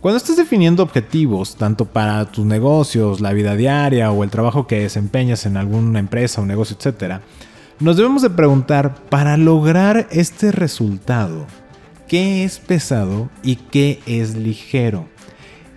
Cuando 0.00 0.18
estés 0.18 0.36
definiendo 0.36 0.84
objetivos, 0.84 1.56
tanto 1.56 1.84
para 1.86 2.24
tus 2.26 2.46
negocios, 2.46 3.20
la 3.20 3.32
vida 3.32 3.56
diaria 3.56 4.12
o 4.12 4.22
el 4.22 4.30
trabajo 4.30 4.68
que 4.68 4.80
desempeñas 4.80 5.44
en 5.44 5.56
alguna 5.56 5.98
empresa 5.98 6.40
o 6.40 6.46
negocio, 6.46 6.76
etc., 6.78 7.20
nos 7.80 7.96
debemos 7.96 8.22
de 8.22 8.30
preguntar, 8.30 8.94
para 9.10 9.36
lograr 9.36 10.06
este 10.12 10.52
resultado, 10.52 11.46
qué 12.06 12.44
es 12.44 12.60
pesado 12.60 13.28
y 13.42 13.56
qué 13.56 14.00
es 14.06 14.36
ligero. 14.36 15.08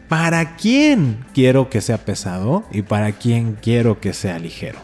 ¿Para 0.08 0.58
quién 0.58 1.26
quiero 1.34 1.72
que 1.72 1.82
sea 1.82 1.98
pesado 1.98 2.66
y 2.72 2.84
para 2.84 3.14
quién 3.14 3.58
quiero 3.60 4.00
que 4.00 4.14
sea 4.14 4.38
ligero? 4.38 4.80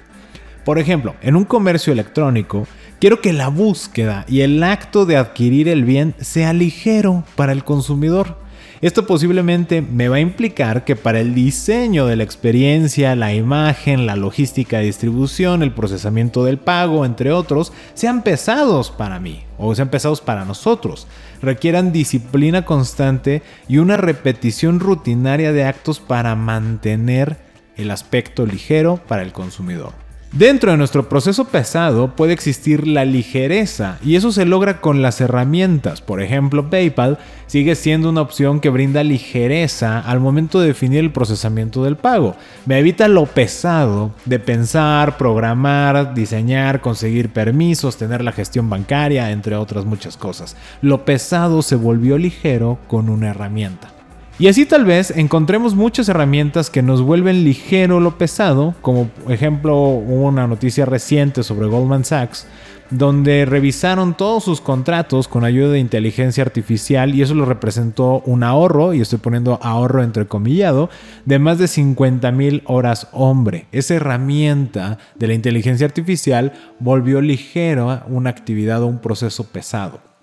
Por 0.66 0.80
ejemplo, 0.80 1.16
en 1.22 1.36
un 1.36 1.46
comercio 1.46 1.94
electrónico, 1.94 2.68
quiero 3.00 3.22
que 3.22 3.34
la 3.34 3.50
búsqueda 3.50 4.26
y 4.28 4.42
el 4.42 4.62
acto 4.64 5.06
de 5.06 5.18
adquirir 5.18 5.68
el 5.68 5.84
bien 5.84 6.16
sea 6.20 6.54
ligero 6.54 7.24
para 7.36 7.52
el 7.52 7.64
consumidor. 7.64 8.46
Esto 8.82 9.08
posiblemente 9.08 9.82
me 9.82 10.10
va 10.10 10.18
a 10.18 10.20
implicar 10.20 10.84
que 10.84 10.96
para 10.96 11.20
el 11.20 11.34
diseño 11.34 12.06
de 12.08 12.18
la 12.18 12.24
experiencia, 12.24 13.16
la 13.16 13.34
imagen, 13.34 14.06
la 14.06 14.16
logística 14.16 14.78
de 14.78 14.86
distribución, 14.86 15.64
el 15.64 15.72
procesamiento 15.72 16.44
del 16.44 16.58
pago, 16.58 17.06
entre 17.06 17.32
otros, 17.32 17.74
sean 17.94 18.22
pesados 18.22 18.92
para 18.92 19.20
mí 19.20 19.44
o 19.58 19.74
sean 19.74 19.90
pesados 19.90 20.22
para 20.22 20.46
nosotros. 20.46 21.08
Requieran 21.42 21.94
disciplina 21.94 22.66
constante 22.66 23.42
y 23.68 23.78
una 23.78 23.98
repetición 23.98 24.80
rutinaria 24.80 25.52
de 25.52 25.64
actos 25.64 26.00
para 26.00 26.36
mantener 26.36 27.38
el 27.78 27.92
aspecto 27.92 28.46
ligero 28.46 29.00
para 29.08 29.24
el 29.24 29.32
consumidor. 29.32 30.05
Dentro 30.36 30.72
de 30.72 30.76
nuestro 30.76 31.08
proceso 31.08 31.46
pesado 31.46 32.14
puede 32.14 32.34
existir 32.34 32.90
la 32.90 33.06
ligereza 33.06 34.00
y 34.04 34.18
eso 34.18 34.34
se 34.34 34.44
logra 34.44 34.82
con 34.82 35.02
las 35.02 35.22
herramientas. 35.22 36.02
Por 36.02 36.22
ejemplo, 36.22 36.70
PayPal 36.70 37.20
sigue 37.48 37.74
siendo 37.76 38.10
una 38.10 38.20
opción 38.20 38.60
que 38.60 38.70
brinda 38.70 39.06
ligereza 39.06 39.98
al 40.02 40.20
momento 40.20 40.60
de 40.60 40.68
definir 40.68 41.00
el 41.00 41.14
procesamiento 41.14 41.86
del 41.86 41.96
pago. 41.96 42.36
Me 42.66 42.78
evita 42.80 43.08
lo 43.08 43.28
pesado 43.28 44.12
de 44.26 44.40
pensar, 44.40 45.16
programar, 45.16 46.14
diseñar, 46.14 46.82
conseguir 46.82 47.30
permisos, 47.30 47.96
tener 47.96 48.22
la 48.22 48.34
gestión 48.34 48.70
bancaria, 48.70 49.32
entre 49.32 49.56
otras 49.56 49.86
muchas 49.86 50.18
cosas. 50.18 50.58
Lo 50.82 51.06
pesado 51.06 51.62
se 51.62 51.78
volvió 51.78 52.18
ligero 52.18 52.78
con 52.90 53.08
una 53.08 53.30
herramienta. 53.30 53.95
Y 54.38 54.50
así 54.50 54.66
tal 54.66 54.84
vez 54.84 55.12
encontremos 55.12 55.76
muchas 55.76 56.10
herramientas 56.10 56.70
que 56.70 56.82
nos 56.82 57.02
vuelven 57.02 57.46
ligero 57.46 58.02
lo 58.02 58.18
pesado, 58.18 58.76
como 58.82 59.08
por 59.08 59.32
ejemplo 59.32 59.80
una 59.88 60.46
noticia 60.46 60.86
reciente 60.86 61.42
sobre 61.42 61.68
Goldman 61.68 62.04
Sachs, 62.04 62.46
donde 62.90 63.46
revisaron 63.46 64.14
todos 64.14 64.44
sus 64.44 64.60
contratos 64.60 65.30
con 65.30 65.46
ayuda 65.46 65.70
de 65.70 65.80
inteligencia 65.80 66.44
artificial 66.44 67.16
y 67.16 67.22
eso 67.22 67.34
lo 67.34 67.46
representó 67.46 68.24
un 68.26 68.44
ahorro, 68.44 68.94
y 68.94 69.00
estoy 69.00 69.20
poniendo 69.20 69.58
ahorro 69.62 70.04
entrecomillado, 70.04 70.90
de 71.24 71.40
más 71.40 71.58
de 71.58 71.70
50 71.70 72.30
mil 72.34 72.62
horas 72.66 73.08
hombre. 73.14 73.68
Esa 73.72 73.96
herramienta 73.96 74.98
de 75.16 75.28
la 75.28 75.34
inteligencia 75.34 75.88
artificial 75.88 76.52
volvió 76.82 77.22
ligero 77.22 78.02
una 78.10 78.32
actividad 78.32 78.84
o 78.84 78.88
un 78.88 79.00
proceso 79.00 79.46
pesado. 79.46 80.15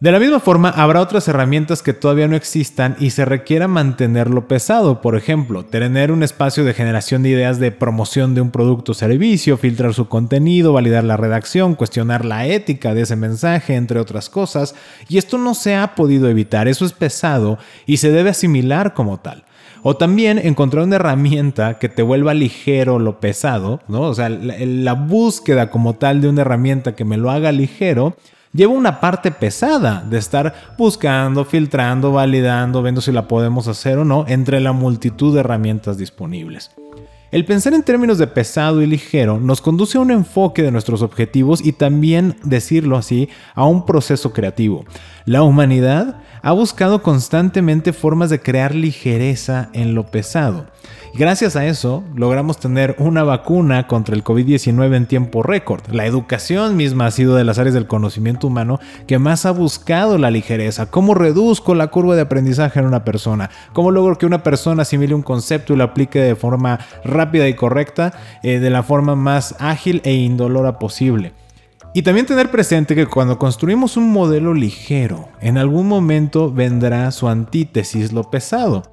De 0.00 0.10
la 0.10 0.18
misma 0.18 0.40
forma, 0.40 0.70
habrá 0.70 1.02
otras 1.02 1.28
herramientas 1.28 1.82
que 1.82 1.92
todavía 1.92 2.26
no 2.26 2.34
existan 2.34 2.96
y 2.98 3.10
se 3.10 3.26
requiera 3.26 3.68
mantenerlo 3.68 4.48
pesado. 4.48 5.02
Por 5.02 5.14
ejemplo, 5.14 5.66
tener 5.66 6.10
un 6.10 6.22
espacio 6.22 6.64
de 6.64 6.72
generación 6.72 7.22
de 7.22 7.28
ideas 7.28 7.58
de 7.58 7.70
promoción 7.70 8.34
de 8.34 8.40
un 8.40 8.50
producto 8.50 8.92
o 8.92 8.94
servicio, 8.94 9.58
filtrar 9.58 9.92
su 9.92 10.08
contenido, 10.08 10.72
validar 10.72 11.04
la 11.04 11.18
redacción, 11.18 11.74
cuestionar 11.74 12.24
la 12.24 12.46
ética 12.46 12.94
de 12.94 13.02
ese 13.02 13.14
mensaje, 13.14 13.74
entre 13.74 14.00
otras 14.00 14.30
cosas. 14.30 14.74
Y 15.06 15.18
esto 15.18 15.36
no 15.36 15.54
se 15.54 15.76
ha 15.76 15.94
podido 15.94 16.30
evitar, 16.30 16.66
eso 16.66 16.86
es 16.86 16.94
pesado 16.94 17.58
y 17.84 17.98
se 17.98 18.10
debe 18.10 18.30
asimilar 18.30 18.94
como 18.94 19.20
tal. 19.20 19.44
O 19.82 19.98
también 19.98 20.38
encontrar 20.38 20.84
una 20.84 20.96
herramienta 20.96 21.78
que 21.78 21.90
te 21.90 22.00
vuelva 22.00 22.32
ligero 22.32 22.98
lo 22.98 23.20
pesado, 23.20 23.82
¿no? 23.86 24.00
O 24.00 24.14
sea, 24.14 24.30
la, 24.30 24.54
la 24.58 24.94
búsqueda 24.94 25.70
como 25.70 25.96
tal 25.96 26.22
de 26.22 26.30
una 26.30 26.40
herramienta 26.40 26.96
que 26.96 27.04
me 27.04 27.18
lo 27.18 27.30
haga 27.30 27.52
ligero 27.52 28.16
lleva 28.52 28.72
una 28.72 29.00
parte 29.00 29.30
pesada 29.30 30.04
de 30.08 30.18
estar 30.18 30.54
buscando, 30.76 31.44
filtrando, 31.44 32.12
validando, 32.12 32.82
viendo 32.82 33.00
si 33.00 33.12
la 33.12 33.28
podemos 33.28 33.68
hacer 33.68 33.98
o 33.98 34.04
no 34.04 34.24
entre 34.28 34.60
la 34.60 34.72
multitud 34.72 35.34
de 35.34 35.40
herramientas 35.40 35.98
disponibles. 35.98 36.70
El 37.30 37.44
pensar 37.44 37.74
en 37.74 37.84
términos 37.84 38.18
de 38.18 38.26
pesado 38.26 38.82
y 38.82 38.86
ligero 38.86 39.38
nos 39.38 39.60
conduce 39.60 39.96
a 39.96 40.00
un 40.00 40.10
enfoque 40.10 40.64
de 40.64 40.72
nuestros 40.72 41.00
objetivos 41.00 41.64
y 41.64 41.72
también, 41.72 42.34
decirlo 42.42 42.96
así, 42.96 43.28
a 43.54 43.66
un 43.66 43.86
proceso 43.86 44.32
creativo. 44.32 44.84
La 45.26 45.44
humanidad 45.44 46.16
ha 46.42 46.50
buscado 46.50 47.02
constantemente 47.02 47.92
formas 47.92 48.30
de 48.30 48.40
crear 48.40 48.74
ligereza 48.74 49.70
en 49.74 49.94
lo 49.94 50.06
pesado. 50.06 50.66
Gracias 51.12 51.56
a 51.56 51.66
eso 51.66 52.04
logramos 52.14 52.58
tener 52.58 52.94
una 52.98 53.24
vacuna 53.24 53.88
contra 53.88 54.14
el 54.14 54.22
COVID-19 54.22 54.94
en 54.94 55.06
tiempo 55.06 55.42
récord. 55.42 55.82
La 55.90 56.06
educación 56.06 56.76
misma 56.76 57.06
ha 57.06 57.10
sido 57.10 57.34
de 57.34 57.44
las 57.44 57.58
áreas 57.58 57.74
del 57.74 57.88
conocimiento 57.88 58.46
humano 58.46 58.78
que 59.08 59.18
más 59.18 59.44
ha 59.44 59.50
buscado 59.50 60.18
la 60.18 60.30
ligereza. 60.30 60.86
¿Cómo 60.86 61.14
reduzco 61.14 61.74
la 61.74 61.88
curva 61.88 62.14
de 62.14 62.22
aprendizaje 62.22 62.78
en 62.78 62.86
una 62.86 63.04
persona? 63.04 63.50
¿Cómo 63.72 63.90
logro 63.90 64.18
que 64.18 64.26
una 64.26 64.44
persona 64.44 64.82
asimile 64.82 65.14
un 65.14 65.22
concepto 65.22 65.72
y 65.72 65.76
lo 65.76 65.84
aplique 65.84 66.20
de 66.20 66.36
forma 66.36 66.78
rápida 67.04 67.48
y 67.48 67.54
correcta, 67.54 68.12
eh, 68.44 68.60
de 68.60 68.70
la 68.70 68.84
forma 68.84 69.16
más 69.16 69.56
ágil 69.58 70.00
e 70.04 70.14
indolora 70.14 70.78
posible? 70.78 71.32
Y 71.92 72.02
también 72.02 72.26
tener 72.26 72.52
presente 72.52 72.94
que 72.94 73.06
cuando 73.06 73.36
construimos 73.36 73.96
un 73.96 74.12
modelo 74.12 74.54
ligero, 74.54 75.28
en 75.40 75.58
algún 75.58 75.88
momento 75.88 76.52
vendrá 76.52 77.10
su 77.10 77.28
antítesis, 77.28 78.12
lo 78.12 78.30
pesado. 78.30 78.84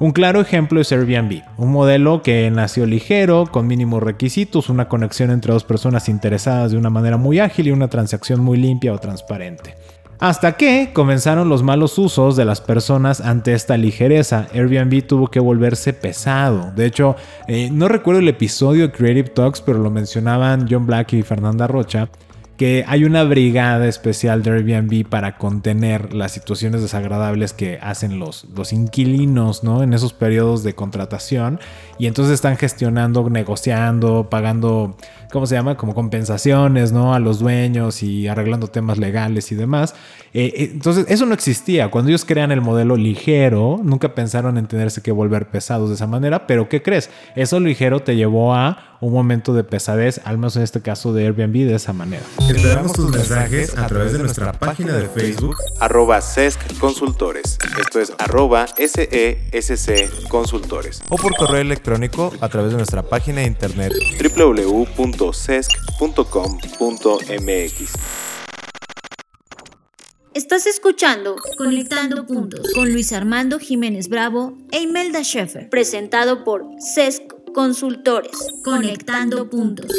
Un 0.00 0.10
claro 0.10 0.40
ejemplo 0.40 0.80
es 0.80 0.90
Airbnb, 0.90 1.42
un 1.56 1.70
modelo 1.70 2.20
que 2.20 2.50
nació 2.50 2.84
ligero, 2.84 3.46
con 3.50 3.68
mínimos 3.68 4.02
requisitos, 4.02 4.68
una 4.68 4.88
conexión 4.88 5.30
entre 5.30 5.52
dos 5.52 5.62
personas 5.62 6.08
interesadas 6.08 6.72
de 6.72 6.78
una 6.78 6.90
manera 6.90 7.16
muy 7.16 7.38
ágil 7.38 7.68
y 7.68 7.70
una 7.70 7.88
transacción 7.88 8.40
muy 8.40 8.58
limpia 8.58 8.92
o 8.92 8.98
transparente. 8.98 9.76
Hasta 10.18 10.56
que 10.56 10.90
comenzaron 10.92 11.48
los 11.48 11.62
malos 11.62 11.96
usos 11.98 12.34
de 12.34 12.44
las 12.44 12.60
personas 12.60 13.20
ante 13.20 13.52
esta 13.52 13.76
ligereza. 13.76 14.48
Airbnb 14.52 15.06
tuvo 15.06 15.28
que 15.28 15.38
volverse 15.38 15.92
pesado. 15.92 16.72
De 16.74 16.86
hecho, 16.86 17.14
eh, 17.46 17.68
no 17.70 17.88
recuerdo 17.88 18.20
el 18.20 18.28
episodio 18.28 18.88
de 18.88 18.92
Creative 18.92 19.28
Talks, 19.28 19.60
pero 19.60 19.78
lo 19.78 19.90
mencionaban 19.90 20.66
John 20.68 20.86
Black 20.86 21.12
y 21.12 21.22
Fernanda 21.22 21.66
Rocha 21.66 22.08
que 22.56 22.84
hay 22.86 23.04
una 23.04 23.24
brigada 23.24 23.86
especial 23.88 24.42
de 24.42 24.50
Airbnb 24.50 25.08
para 25.08 25.36
contener 25.36 26.14
las 26.14 26.32
situaciones 26.32 26.82
desagradables 26.82 27.52
que 27.52 27.78
hacen 27.82 28.18
los, 28.18 28.44
los 28.54 28.72
inquilinos, 28.72 29.64
¿no? 29.64 29.82
En 29.82 29.92
esos 29.92 30.12
periodos 30.12 30.62
de 30.62 30.74
contratación. 30.74 31.58
Y 31.98 32.06
entonces 32.06 32.34
están 32.34 32.56
gestionando, 32.56 33.28
negociando, 33.28 34.28
pagando, 34.30 34.96
¿cómo 35.34 35.48
se 35.48 35.56
llama? 35.56 35.76
Como 35.76 35.96
compensaciones, 35.96 36.92
¿no? 36.92 37.12
A 37.12 37.18
los 37.18 37.40
dueños 37.40 38.04
y 38.04 38.28
arreglando 38.28 38.68
temas 38.68 38.98
legales 38.98 39.50
y 39.50 39.56
demás. 39.56 39.92
Eh, 40.32 40.52
eh, 40.54 40.70
entonces, 40.72 41.06
eso 41.08 41.26
no 41.26 41.34
existía. 41.34 41.90
Cuando 41.90 42.10
ellos 42.10 42.24
crean 42.24 42.52
el 42.52 42.60
modelo 42.60 42.96
ligero, 42.96 43.80
nunca 43.82 44.14
pensaron 44.14 44.58
en 44.58 44.68
tenerse 44.68 45.02
que 45.02 45.10
volver 45.10 45.48
pesados 45.48 45.88
de 45.88 45.96
esa 45.96 46.06
manera. 46.06 46.46
Pero, 46.46 46.68
¿qué 46.68 46.82
crees? 46.82 47.10
Eso 47.34 47.58
ligero 47.58 47.98
te 47.98 48.14
llevó 48.14 48.54
a 48.54 48.94
un 49.00 49.12
momento 49.12 49.52
de 49.52 49.64
pesadez, 49.64 50.20
al 50.24 50.38
menos 50.38 50.56
en 50.56 50.62
este 50.62 50.80
caso 50.80 51.12
de 51.12 51.26
Airbnb, 51.26 51.66
de 51.66 51.74
esa 51.74 51.92
manera. 51.92 52.22
Esperamos 52.48 52.92
tus 52.92 53.10
mensajes 53.10 53.76
a 53.76 53.86
través 53.86 54.12
de 54.12 54.20
nuestra 54.20 54.52
página 54.52 54.94
de 54.94 55.08
Facebook 55.08 55.56
arroba 55.80 56.20
SESC 56.22 56.78
Consultores. 56.78 57.58
Esto 57.78 58.00
es 58.00 58.12
arroba 58.18 58.66
SESC 58.68 60.28
Consultores. 60.28 61.02
o 61.10 61.16
por 61.16 61.36
correo 61.36 61.60
electrónico 61.60 62.32
a 62.40 62.48
través 62.48 62.70
de 62.70 62.76
nuestra 62.78 63.02
página 63.02 63.40
de 63.40 63.48
internet 63.48 63.92
www.sesc.com.mx. 65.24 67.92
Estás 70.34 70.66
escuchando 70.66 71.36
Conectando 71.56 72.26
Puntos 72.26 72.72
con 72.74 72.92
Luis 72.92 73.12
Armando 73.12 73.58
Jiménez 73.58 74.08
Bravo 74.08 74.58
e 74.72 74.82
Imelda 74.82 75.22
Schaefer, 75.22 75.70
presentado 75.70 76.44
por 76.44 76.66
CESC 76.80 77.52
Consultores. 77.54 78.32
Conectando 78.64 79.48
Puntos. 79.48 79.92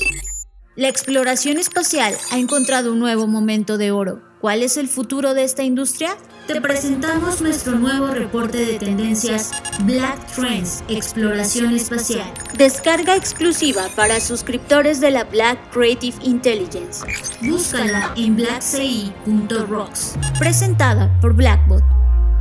La 0.76 0.90
exploración 0.90 1.58
espacial 1.58 2.14
ha 2.32 2.38
encontrado 2.38 2.92
un 2.92 3.00
nuevo 3.00 3.28
momento 3.28 3.78
de 3.78 3.92
oro. 3.92 4.22
¿Cuál 4.42 4.62
es 4.62 4.76
el 4.76 4.90
futuro 4.90 5.34
de 5.34 5.46
esta 5.46 5.64
industria? 5.64 6.18
Te 6.48 6.62
presentamos 6.62 7.42
nuestro 7.42 7.80
nuevo 7.80 8.06
reporte 8.08 8.60
de 8.60 8.78
tendencias 8.78 9.50
Black 9.82 10.32
Trends 10.32 10.84
Exploración 10.88 11.74
Espacial. 11.74 12.32
Descarga 12.56 13.16
exclusiva 13.16 13.90
para 13.96 14.20
suscriptores 14.20 15.02
de 15.02 15.10
la 15.10 15.24
Black 15.24 15.58
Creative 15.72 16.16
Intelligence. 16.22 17.04
Búscala 17.42 18.14
en 18.16 18.36
blackci.rocks. 18.36 20.18
Presentada 20.38 21.10
por 21.20 21.34
Blackbot. 21.34 21.82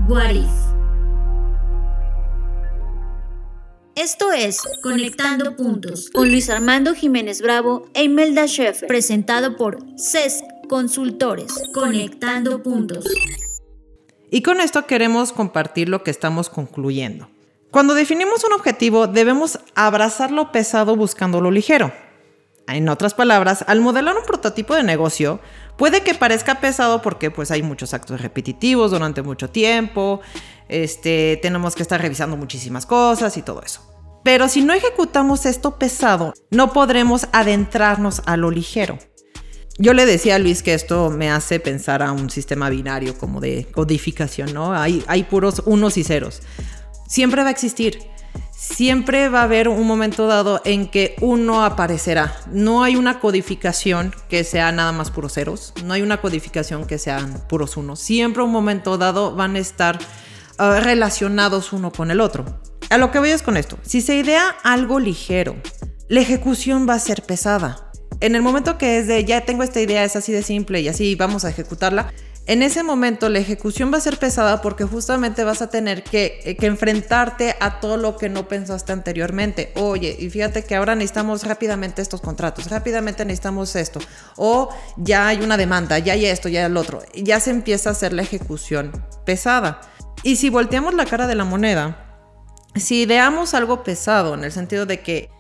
What 0.07 0.35
If. 0.35 0.51
Esto 3.95 4.33
es 4.33 4.61
Conectando 4.83 5.57
Puntos 5.57 6.11
con 6.11 6.29
Luis 6.29 6.51
Armando 6.51 6.95
Jiménez 6.95 7.41
Bravo 7.41 7.89
e 7.95 8.03
Imelda 8.05 8.47
Schaefer, 8.47 8.87
presentado 8.87 9.57
por 9.57 9.79
CESC 9.97 10.45
Consultores. 10.69 11.55
Conectando 11.73 12.63
Puntos. 12.63 13.07
Y 14.35 14.43
con 14.43 14.61
esto 14.61 14.85
queremos 14.85 15.33
compartir 15.33 15.89
lo 15.89 16.03
que 16.03 16.11
estamos 16.11 16.51
concluyendo. 16.51 17.29
Cuando 17.71 17.95
definimos 17.95 18.43
un 18.43 18.53
objetivo, 18.53 19.07
debemos 19.07 19.61
abrazar 19.77 20.33
lo 20.33 20.51
pesado 20.51 20.97
buscando 20.97 21.41
lo 21.41 21.53
ligero. 21.53 21.93
En 22.67 22.89
otras 22.89 23.15
palabras, 23.15 23.65
al 23.69 23.81
modelar 23.81 24.17
un 24.17 24.25
prototipo 24.25 24.75
de 24.75 24.83
negocio, 24.83 25.39
puede 25.79 26.03
que 26.03 26.15
parezca 26.15 26.59
pesado 26.59 27.01
porque 27.01 27.31
pues 27.31 27.53
hay 27.53 27.63
muchos 27.63 27.95
actos 27.95 28.21
repetitivos 28.21 28.91
durante 28.91 29.23
mucho 29.23 29.51
tiempo, 29.51 30.21
este, 30.69 31.39
tenemos 31.41 31.77
que 31.77 31.83
estar 31.83 32.03
revisando 32.03 32.37
muchísimas 32.37 32.87
cosas 32.87 33.37
y 33.37 33.43
todo 33.43 33.63
eso. 33.63 33.89
Pero 34.25 34.49
si 34.49 34.63
no 34.63 34.73
ejecutamos 34.73 35.47
esto 35.47 35.79
pesado, 35.79 36.35
no 36.51 36.73
podremos 36.73 37.29
adentrarnos 37.31 38.21
a 38.27 38.37
lo 38.37 38.51
ligero. 38.51 38.99
Yo 39.77 39.93
le 39.93 40.07
decía 40.07 40.37
a 40.37 40.39
Luis 40.39 40.63
que 40.63 40.73
esto 40.73 41.11
me 41.11 41.31
hace 41.31 41.59
pensar 41.59 42.03
a 42.03 42.13
un 42.13 42.31
sistema 42.31 42.71
binario 42.71 43.19
como 43.19 43.41
de 43.41 43.67
codificación, 43.73 44.55
¿no? 44.55 44.73
Hay, 44.73 45.03
hay 45.09 45.25
puros 45.25 45.63
unos 45.67 45.97
y 45.97 46.05
ceros. 46.05 46.43
Siempre 47.09 47.43
va 47.43 47.49
a 47.49 47.53
existir. 47.53 47.99
Siempre 48.57 49.29
va 49.29 49.41
a 49.41 49.45
haber 49.45 49.69
un 49.69 49.87
momento 49.87 50.29
dado 50.29 50.63
en 50.65 50.89
que 50.89 51.17
uno 51.21 51.65
aparecerá. 51.65 52.37
No 52.53 52.85
hay 52.85 52.95
una 52.95 53.19
codificación 53.19 54.15
que 54.29 54.45
sea 54.45 54.71
nada 54.71 54.93
más 54.93 55.11
puros 55.11 55.35
ceros. 55.35 55.75
No 55.85 55.93
hay 55.93 56.03
una 56.03 56.21
codificación 56.21 56.87
que 56.87 56.99
sean 56.99 57.43
puros 57.49 57.77
unos. 57.77 57.99
Siempre 57.99 58.45
un 58.45 58.53
momento 58.53 58.97
dado 58.97 59.35
van 59.35 59.57
a 59.57 59.59
estar 59.59 59.99
uh, 60.59 60.81
relacionados 60.81 61.73
uno 61.73 61.93
con 61.93 62.13
el 62.13 62.21
otro. 62.21 62.45
A 62.91 62.99
lo 62.99 63.11
que 63.11 63.19
voy 63.19 63.31
es 63.31 63.43
con 63.43 63.57
esto. 63.57 63.77
Si 63.83 64.01
se 64.01 64.15
idea 64.15 64.57
algo 64.63 65.01
ligero, 65.01 65.57
la 66.09 66.21
ejecución 66.21 66.89
va 66.89 66.95
a 66.95 67.01
ser 67.01 67.23
pesada. 67.23 67.91
En 68.21 68.35
el 68.35 68.43
momento 68.43 68.79
que 68.79 68.99
es 68.99 69.07
de 69.07 69.25
ya 69.25 69.43
tengo 69.43 69.63
esta 69.63 69.81
idea, 69.81 70.05
es 70.05 70.17
así 70.17 70.33
de 70.33 70.43
simple 70.43 70.81
y 70.81 70.89
así 70.89 71.15
vamos 71.15 71.45
a 71.45 71.51
ejecutarla, 71.51 72.13
en 72.47 72.63
ese 72.63 72.83
momento 72.83 73.31
la 73.31 73.39
ejecución 73.39 73.91
va 73.91 73.97
a 73.97 74.01
ser 74.03 74.19
pesada 74.19 74.61
porque 74.61 74.85
justamente 74.85 75.45
vas 75.45 75.63
a 75.63 75.71
tener 75.71 76.05
que, 76.05 76.41
eh, 76.45 76.57
enfrentarte 76.61 77.57
a 77.59 77.81
todo 77.81 77.97
lo 77.97 78.19
que 78.19 78.29
no 78.29 78.49
pensaste 78.49 78.93
anteriormente. 78.93 79.73
Oye, 79.77 80.15
y 80.19 80.29
fíjate 80.29 80.63
que 80.63 80.75
ahora 80.75 80.95
necesitamos 80.95 81.45
rápidamente 81.45 82.03
estos 82.03 82.21
contratos, 82.21 82.69
rápidamente 82.69 83.25
necesitamos 83.25 83.75
esto, 83.77 83.99
o 84.37 84.69
ya 84.99 85.29
hay 85.29 85.41
una 85.41 85.57
demanda, 85.57 85.99
ya 85.99 86.13
hay 86.13 86.27
esto, 86.27 86.51
ya 86.51 86.61
hay 86.61 86.67
el 86.67 86.77
otro. 86.77 87.03
Ya 87.15 87.41
se 87.41 87.51
empieza 87.51 87.89
a 87.89 87.93
hacer 87.93 88.13
la 88.13 88.23
ejecución 88.23 88.93
pesada. 89.25 89.81
Y 90.23 90.37
si 90.37 90.51
volteamos 90.51 90.93
la 90.93 91.07
cara 91.07 91.27
de 91.27 91.35
la 91.35 91.45
moneda, 91.45 92.29
si 92.77 93.03
ideamos 93.03 93.55
algo 93.55 93.83
pesado 93.85 94.35
en 94.35 94.45
el 94.45 94.53
sentido 94.53 94.85
de 94.85 95.01
que 95.01 95.31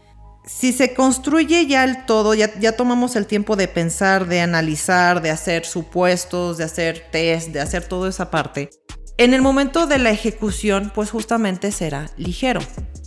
si 0.46 0.72
se 0.72 0.94
construye 0.94 1.66
ya 1.66 1.84
el 1.84 2.04
todo, 2.06 2.34
ya, 2.34 2.76
tomamos 2.76 3.16
el 3.16 3.26
tiempo 3.26 3.56
de 3.56 3.68
pensar, 3.68 4.26
de 4.26 4.40
analizar, 4.40 5.22
de 5.22 5.30
hacer 5.30 5.64
supuestos, 5.64 6.58
de 6.58 6.64
hacer 6.64 7.06
test, 7.10 7.48
de 7.48 7.60
hacer 7.60 7.84
toda 7.84 8.08
esa 8.10 8.30
parte, 8.30 8.70
en 9.16 9.32
el 9.32 9.42
momento 9.42 9.86
de 9.86 9.98
la 9.98 10.10
ejecución, 10.10 10.90
pues 10.94 11.10
justamente 11.10 11.70
será 11.70 12.10
ligero. 12.16 12.60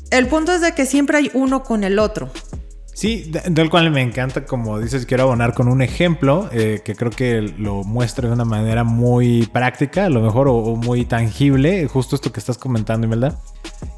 El 0.10 0.28
punto 0.28 0.54
es 0.54 0.62
de 0.62 0.74
que 0.74 0.86
siempre 0.86 1.18
hay 1.18 1.32
uno 1.34 1.64
con 1.64 1.84
el 1.84 2.00
otro. 2.00 2.32
Sí, 2.98 3.32
del 3.52 3.70
cual 3.70 3.92
me 3.92 4.02
encanta, 4.02 4.44
como 4.46 4.80
dices, 4.80 5.06
quiero 5.06 5.22
abonar 5.22 5.54
con 5.54 5.68
un 5.68 5.84
ejemplo 5.84 6.50
eh, 6.52 6.82
que 6.84 6.96
creo 6.96 7.12
que 7.12 7.42
lo 7.44 7.84
muestra 7.84 8.28
de 8.28 8.34
una 8.34 8.44
manera 8.44 8.84
muy 8.84 9.46
práctica, 9.54 10.06
a 10.06 10.10
lo 10.10 10.20
mejor, 10.20 10.48
o, 10.48 10.56
o 10.56 10.76
muy 10.76 11.06
tangible, 11.06 11.88
justo 11.88 12.16
esto 12.16 12.32
que 12.32 12.40
estás 12.40 12.58
comentando, 12.58 13.06
Imelda. 13.06 13.40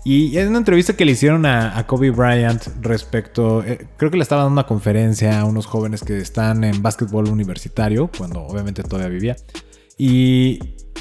Y 0.04 0.38
en 0.38 0.50
una 0.50 0.58
entrevista 0.58 0.98
que 0.98 1.06
le 1.06 1.14
hicieron 1.14 1.46
a, 1.46 1.78
a 1.78 1.88
Kobe 1.88 2.10
Bryant 2.10 2.62
respecto, 2.82 3.64
eh, 3.64 3.88
creo 3.96 4.12
que 4.12 4.18
le 4.18 4.24
estaba 4.24 4.42
dando 4.42 4.60
una 4.60 4.68
conferencia 4.68 5.40
a 5.40 5.46
unos 5.46 5.66
jóvenes 5.66 6.04
que 6.04 6.18
están 6.18 6.66
en 6.66 6.82
básquetbol 6.82 7.30
universitario, 7.30 8.12
cuando 8.18 8.42
obviamente 8.42 8.84
todavía 8.84 9.08
vivía. 9.08 9.38
Y, 9.98 10.60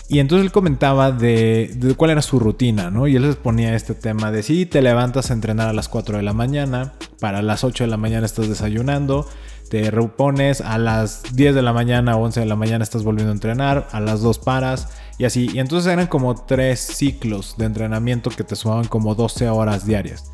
y 0.09 0.21
entonces 0.21 0.47
él 0.47 0.53
comentaba 0.53 1.13
de, 1.13 1.71
de, 1.77 1.95
cuál 1.95 2.13
era 2.13 2.23
su 2.23 2.41
rutina, 2.41 2.91
¿no? 2.91 3.07
Y 3.07 3.17
él 3.17 3.23
les 3.23 3.37
ponía 3.37 3.75
este 3.75 3.95
tema 3.95 4.33
de 4.33 4.43
si 4.43 4.65
te 4.65 4.81
levantas 4.81 5.31
a 5.31 5.35
entrenar 5.35 5.69
a 5.69 5.75
las 5.75 5.89
4 5.89 6.17
de 6.17 6.23
la 6.23 6.33
mañana, 6.33 6.95
para 7.21 7.43
las 7.43 7.63
8 7.63 7.85
de 7.85 7.89
la 7.89 7.99
mañana 7.99 8.25
estás 8.25 8.49
desayunando, 8.49 9.29
te 9.69 9.91
repones, 9.91 10.63
a 10.63 10.79
las 10.79 11.23
10 11.35 11.55
de 11.55 11.63
la 11.63 11.75
mañana 11.75 12.17
o 12.17 12.25
11 12.25 12.41
de 12.41 12.47
la 12.47 12.57
mañana 12.57 12.83
estás 12.83 13.05
volviendo 13.05 13.33
a 13.33 13.35
entrenar, 13.35 13.87
a 13.93 14.01
las 14.01 14.23
2 14.23 14.39
paras 14.39 14.89
y 15.19 15.27
así. 15.27 15.51
Y 15.53 15.59
entonces 15.59 15.93
eran 15.93 16.07
como 16.07 16.35
tres 16.35 16.81
ciclos 16.81 17.57
de 17.59 17.67
entrenamiento 17.67 18.31
que 18.31 18.45
te 18.45 18.57
sumaban 18.57 18.87
como 18.87 19.15
12 19.15 19.49
horas 19.51 19.85
diarias. 19.85 20.33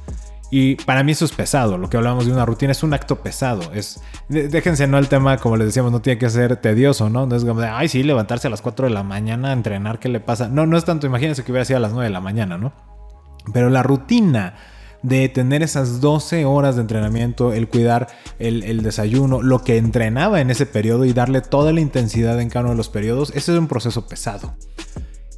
Y 0.56 0.76
para 0.76 1.02
mí 1.02 1.10
eso 1.10 1.24
es 1.24 1.32
pesado. 1.32 1.78
Lo 1.78 1.90
que 1.90 1.96
hablamos 1.96 2.26
de 2.26 2.32
una 2.32 2.46
rutina 2.46 2.70
es 2.70 2.84
un 2.84 2.94
acto 2.94 3.16
pesado. 3.16 3.72
Es, 3.72 4.00
déjense, 4.28 4.86
no 4.86 4.98
el 4.98 5.08
tema, 5.08 5.38
como 5.38 5.56
les 5.56 5.66
decíamos, 5.66 5.90
no 5.90 6.00
tiene 6.00 6.16
que 6.16 6.30
ser 6.30 6.54
tedioso, 6.58 7.10
¿no? 7.10 7.26
No 7.26 7.34
es 7.34 7.44
como 7.44 7.60
de, 7.60 7.66
ay, 7.66 7.88
sí, 7.88 8.04
levantarse 8.04 8.46
a 8.46 8.50
las 8.50 8.62
4 8.62 8.86
de 8.86 8.94
la 8.94 9.02
mañana, 9.02 9.52
entrenar, 9.52 9.98
¿qué 9.98 10.08
le 10.08 10.20
pasa? 10.20 10.46
No, 10.46 10.64
no 10.64 10.76
es 10.76 10.84
tanto, 10.84 11.08
imagínense 11.08 11.42
que 11.42 11.50
hubiera 11.50 11.64
sido 11.64 11.78
a 11.78 11.80
las 11.80 11.90
9 11.90 12.04
de 12.04 12.12
la 12.12 12.20
mañana, 12.20 12.56
¿no? 12.56 12.72
Pero 13.52 13.68
la 13.68 13.82
rutina 13.82 14.54
de 15.02 15.28
tener 15.28 15.64
esas 15.64 16.00
12 16.00 16.44
horas 16.44 16.76
de 16.76 16.82
entrenamiento, 16.82 17.52
el 17.52 17.66
cuidar 17.66 18.06
el, 18.38 18.62
el, 18.62 18.84
desayuno, 18.84 19.42
lo 19.42 19.64
que 19.64 19.76
entrenaba 19.76 20.40
en 20.40 20.52
ese 20.52 20.66
periodo 20.66 21.04
y 21.04 21.12
darle 21.12 21.40
toda 21.40 21.72
la 21.72 21.80
intensidad 21.80 22.40
en 22.40 22.48
cada 22.48 22.66
uno 22.66 22.70
de 22.70 22.76
los 22.76 22.90
periodos, 22.90 23.30
ese 23.30 23.52
es 23.52 23.58
un 23.58 23.66
proceso 23.66 24.06
pesado. 24.06 24.54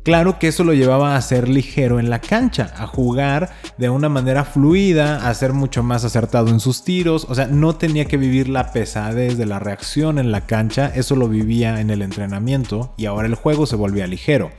Claro 0.06 0.38
que 0.38 0.46
eso 0.46 0.62
lo 0.62 0.72
llevaba 0.72 1.16
a 1.16 1.20
ser 1.20 1.48
ligero 1.48 1.98
en 1.98 2.10
la 2.10 2.20
cancha, 2.20 2.72
a 2.76 2.86
jugar 2.86 3.50
de 3.76 3.90
una 3.90 4.08
manera 4.08 4.44
fluida, 4.44 5.28
a 5.28 5.34
ser 5.34 5.52
mucho 5.52 5.82
más 5.82 6.04
acertado 6.04 6.46
en 6.50 6.60
sus 6.60 6.84
tiros, 6.84 7.26
o 7.28 7.34
sea, 7.34 7.48
no 7.48 7.74
tenía 7.74 8.04
que 8.04 8.16
vivir 8.16 8.48
la 8.48 8.70
pesadez 8.70 9.36
de 9.36 9.46
la 9.46 9.58
reacción 9.58 10.20
en 10.20 10.30
la 10.30 10.46
cancha, 10.46 10.92
eso 10.94 11.16
lo 11.16 11.28
vivía 11.28 11.80
en 11.80 11.90
el 11.90 12.02
entrenamiento 12.02 12.94
y 12.96 13.06
ahora 13.06 13.26
el 13.26 13.34
juego 13.34 13.66
se 13.66 13.74
volvía 13.74 14.06
ligero. 14.06 14.52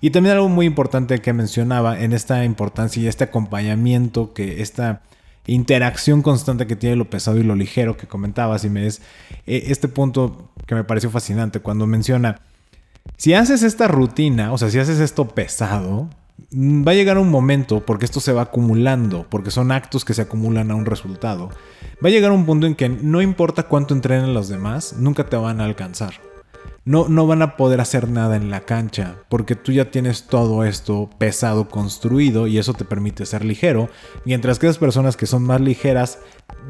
Y 0.00 0.10
también 0.10 0.36
algo 0.36 0.48
muy 0.48 0.66
importante 0.66 1.18
que 1.18 1.32
mencionaba 1.32 2.00
en 2.00 2.12
esta 2.12 2.44
importancia 2.44 3.02
y 3.02 3.08
este 3.08 3.24
acompañamiento 3.24 4.34
que 4.34 4.62
esta 4.62 5.02
interacción 5.48 6.22
constante 6.22 6.68
que 6.68 6.76
tiene 6.76 6.94
lo 6.94 7.10
pesado 7.10 7.38
y 7.38 7.42
lo 7.42 7.56
ligero 7.56 7.96
que 7.96 8.06
comentabas 8.06 8.64
y 8.64 8.70
me 8.70 8.86
es 8.86 9.02
este 9.46 9.88
punto 9.88 10.48
que 10.64 10.76
me 10.76 10.84
pareció 10.84 11.10
fascinante 11.10 11.58
cuando 11.58 11.88
menciona 11.88 12.40
si 13.16 13.34
haces 13.34 13.62
esta 13.62 13.88
rutina, 13.88 14.52
o 14.52 14.58
sea, 14.58 14.70
si 14.70 14.78
haces 14.78 15.00
esto 15.00 15.28
pesado, 15.28 16.08
va 16.52 16.92
a 16.92 16.94
llegar 16.94 17.18
un 17.18 17.30
momento, 17.30 17.84
porque 17.84 18.04
esto 18.04 18.20
se 18.20 18.32
va 18.32 18.42
acumulando, 18.42 19.26
porque 19.28 19.50
son 19.50 19.72
actos 19.72 20.04
que 20.04 20.14
se 20.14 20.22
acumulan 20.22 20.70
a 20.70 20.74
un 20.74 20.86
resultado, 20.86 21.50
va 22.04 22.08
a 22.08 22.12
llegar 22.12 22.32
un 22.32 22.46
punto 22.46 22.66
en 22.66 22.74
que 22.74 22.88
no 22.88 23.22
importa 23.22 23.64
cuánto 23.64 23.94
entrenen 23.94 24.34
los 24.34 24.48
demás, 24.48 24.94
nunca 24.98 25.24
te 25.24 25.36
van 25.36 25.60
a 25.60 25.64
alcanzar. 25.64 26.14
No, 26.84 27.08
no 27.08 27.26
van 27.26 27.42
a 27.42 27.56
poder 27.56 27.80
hacer 27.80 28.08
nada 28.08 28.36
en 28.36 28.48
la 28.48 28.60
cancha, 28.60 29.16
porque 29.28 29.56
tú 29.56 29.72
ya 29.72 29.90
tienes 29.90 30.28
todo 30.28 30.62
esto 30.62 31.10
pesado 31.18 31.68
construido 31.68 32.46
y 32.46 32.58
eso 32.58 32.74
te 32.74 32.84
permite 32.84 33.26
ser 33.26 33.44
ligero, 33.44 33.88
mientras 34.24 34.60
que 34.60 34.68
las 34.68 34.78
personas 34.78 35.16
que 35.16 35.26
son 35.26 35.42
más 35.42 35.60
ligeras 35.60 36.20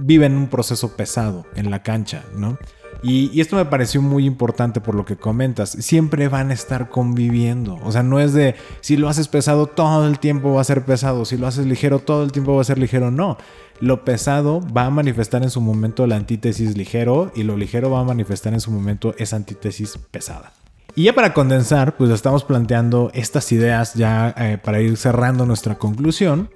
viven 0.01 0.35
un 0.37 0.49
proceso 0.49 0.97
pesado 0.97 1.45
en 1.55 1.71
la 1.71 1.83
cancha, 1.83 2.25
¿no? 2.35 2.57
Y, 3.03 3.41
esto 3.41 3.57
me 3.57 3.65
pareció 3.65 4.03
muy 4.03 4.25
importante 4.25 4.81
por 4.81 4.95
lo 4.95 5.05
que 5.05 5.17
comentas. 5.17 5.71
Siempre 5.71 6.29
van 6.29 6.51
a 6.51 6.55
estar 6.55 6.89
conviviendo. 6.89 7.79
O 7.85 7.93
sea, 7.93 8.03
no 8.03 8.21
es 8.21 8.33
de 8.33 8.55
si 8.81 8.97
lo 8.97 9.09
haces 9.09 9.29
pesado 9.29 9.67
todo 9.67 10.07
el 10.07 10.19
tiempo 10.19 10.55
va 10.55 10.61
a 10.61 10.65
ser 10.65 10.85
pesado, 10.85 11.25
si 11.25 11.37
lo 11.37 11.47
haces 11.47 11.67
ligero 11.67 12.01
todo 12.01 12.25
el 12.25 12.33
tiempo 12.33 12.55
va 12.55 12.63
a 12.63 12.65
ser 12.65 12.79
ligero. 12.79 13.11
No. 13.11 13.37
Lo 13.81 14.05
pesado 14.05 14.61
va 14.75 14.87
a 14.87 14.91
manifestar 14.91 15.43
en 15.43 15.51
su 15.51 15.61
momento 15.61 16.07
la 16.07 16.17
antítesis 16.17 16.77
ligero 16.77 17.31
y 17.37 17.43
lo 17.43 17.57
ligero 17.57 17.91
va 17.91 18.01
a 18.01 18.05
manifestar 18.05 18.55
en 18.55 18.61
su 18.61 18.71
momento 18.71 19.15
esa 19.19 19.37
antítesis 19.37 19.99
pesada. 20.11 20.53
Y 20.95 21.05
ya 21.05 21.15
para 21.15 21.35
condensar, 21.35 21.97
pues 21.99 22.11
estamos 22.11 22.43
planteando 22.43 23.11
estas 23.13 23.53
ideas 23.53 23.93
ya 23.95 24.35
eh, 24.39 24.59
para 24.63 24.81
ir 24.81 24.97
cerrando 24.97 25.45
nuestra 25.45 25.75
conclusión. 25.75 26.49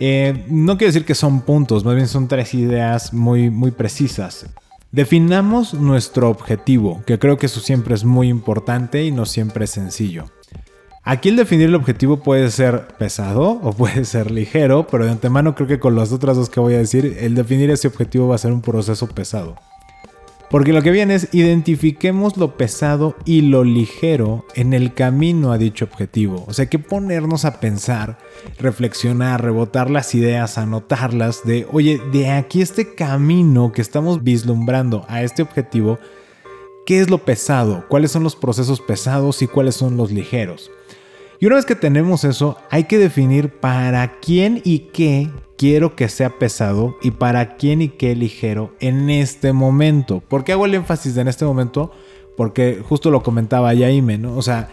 Eh, 0.00 0.44
no 0.50 0.76
quiero 0.76 0.92
decir 0.92 1.06
que 1.06 1.14
son 1.14 1.40
puntos, 1.42 1.84
más 1.84 1.94
bien 1.94 2.08
son 2.08 2.26
tres 2.26 2.52
ideas 2.52 3.14
muy, 3.14 3.48
muy 3.48 3.70
precisas. 3.70 4.46
Definamos 4.96 5.74
nuestro 5.74 6.30
objetivo, 6.30 7.02
que 7.04 7.18
creo 7.18 7.36
que 7.36 7.44
eso 7.44 7.60
siempre 7.60 7.94
es 7.94 8.06
muy 8.06 8.30
importante 8.30 9.04
y 9.04 9.10
no 9.10 9.26
siempre 9.26 9.66
es 9.66 9.70
sencillo. 9.72 10.24
Aquí 11.02 11.28
el 11.28 11.36
definir 11.36 11.66
el 11.68 11.74
objetivo 11.74 12.20
puede 12.20 12.50
ser 12.50 12.88
pesado 12.98 13.60
o 13.62 13.74
puede 13.74 14.06
ser 14.06 14.30
ligero, 14.30 14.86
pero 14.86 15.04
de 15.04 15.10
antemano 15.10 15.54
creo 15.54 15.68
que 15.68 15.78
con 15.78 15.96
las 15.96 16.12
otras 16.12 16.38
dos 16.38 16.48
que 16.48 16.60
voy 16.60 16.72
a 16.72 16.78
decir, 16.78 17.18
el 17.20 17.34
definir 17.34 17.70
ese 17.70 17.88
objetivo 17.88 18.28
va 18.28 18.36
a 18.36 18.38
ser 18.38 18.52
un 18.52 18.62
proceso 18.62 19.06
pesado. 19.06 19.56
Porque 20.56 20.72
lo 20.72 20.80
que 20.80 20.90
viene 20.90 21.16
es 21.16 21.28
identifiquemos 21.34 22.38
lo 22.38 22.56
pesado 22.56 23.14
y 23.26 23.42
lo 23.42 23.62
ligero 23.62 24.46
en 24.54 24.72
el 24.72 24.94
camino 24.94 25.52
a 25.52 25.58
dicho 25.58 25.84
objetivo. 25.84 26.46
O 26.48 26.54
sea, 26.54 26.64
que 26.64 26.78
ponernos 26.78 27.44
a 27.44 27.60
pensar, 27.60 28.16
reflexionar, 28.58 29.42
rebotar 29.42 29.90
las 29.90 30.14
ideas, 30.14 30.56
anotarlas 30.56 31.44
de, 31.44 31.66
oye, 31.72 32.00
de 32.10 32.30
aquí 32.30 32.62
este 32.62 32.94
camino 32.94 33.70
que 33.70 33.82
estamos 33.82 34.24
vislumbrando 34.24 35.04
a 35.10 35.22
este 35.22 35.42
objetivo, 35.42 35.98
¿qué 36.86 37.00
es 37.00 37.10
lo 37.10 37.18
pesado? 37.18 37.84
¿Cuáles 37.90 38.12
son 38.12 38.22
los 38.22 38.34
procesos 38.34 38.80
pesados 38.80 39.42
y 39.42 39.48
cuáles 39.48 39.74
son 39.74 39.98
los 39.98 40.10
ligeros? 40.10 40.70
Y 41.38 41.46
una 41.46 41.56
vez 41.56 41.66
que 41.66 41.74
tenemos 41.74 42.24
eso, 42.24 42.56
hay 42.70 42.84
que 42.84 42.98
definir 42.98 43.50
para 43.50 44.18
quién 44.20 44.62
y 44.64 44.90
qué 44.92 45.30
quiero 45.58 45.94
que 45.96 46.08
sea 46.08 46.38
pesado 46.38 46.96
y 47.02 47.10
para 47.10 47.56
quién 47.56 47.82
y 47.82 47.88
qué 47.88 48.14
ligero 48.14 48.74
en 48.80 49.10
este 49.10 49.52
momento. 49.52 50.20
¿Por 50.20 50.44
qué 50.44 50.52
hago 50.52 50.66
el 50.66 50.74
énfasis 50.74 51.16
en 51.16 51.28
este 51.28 51.44
momento? 51.44 51.92
Porque 52.36 52.82
justo 52.86 53.10
lo 53.10 53.22
comentaba 53.22 53.74
Yaime, 53.74 54.18
¿no? 54.18 54.36
O 54.36 54.42
sea, 54.42 54.68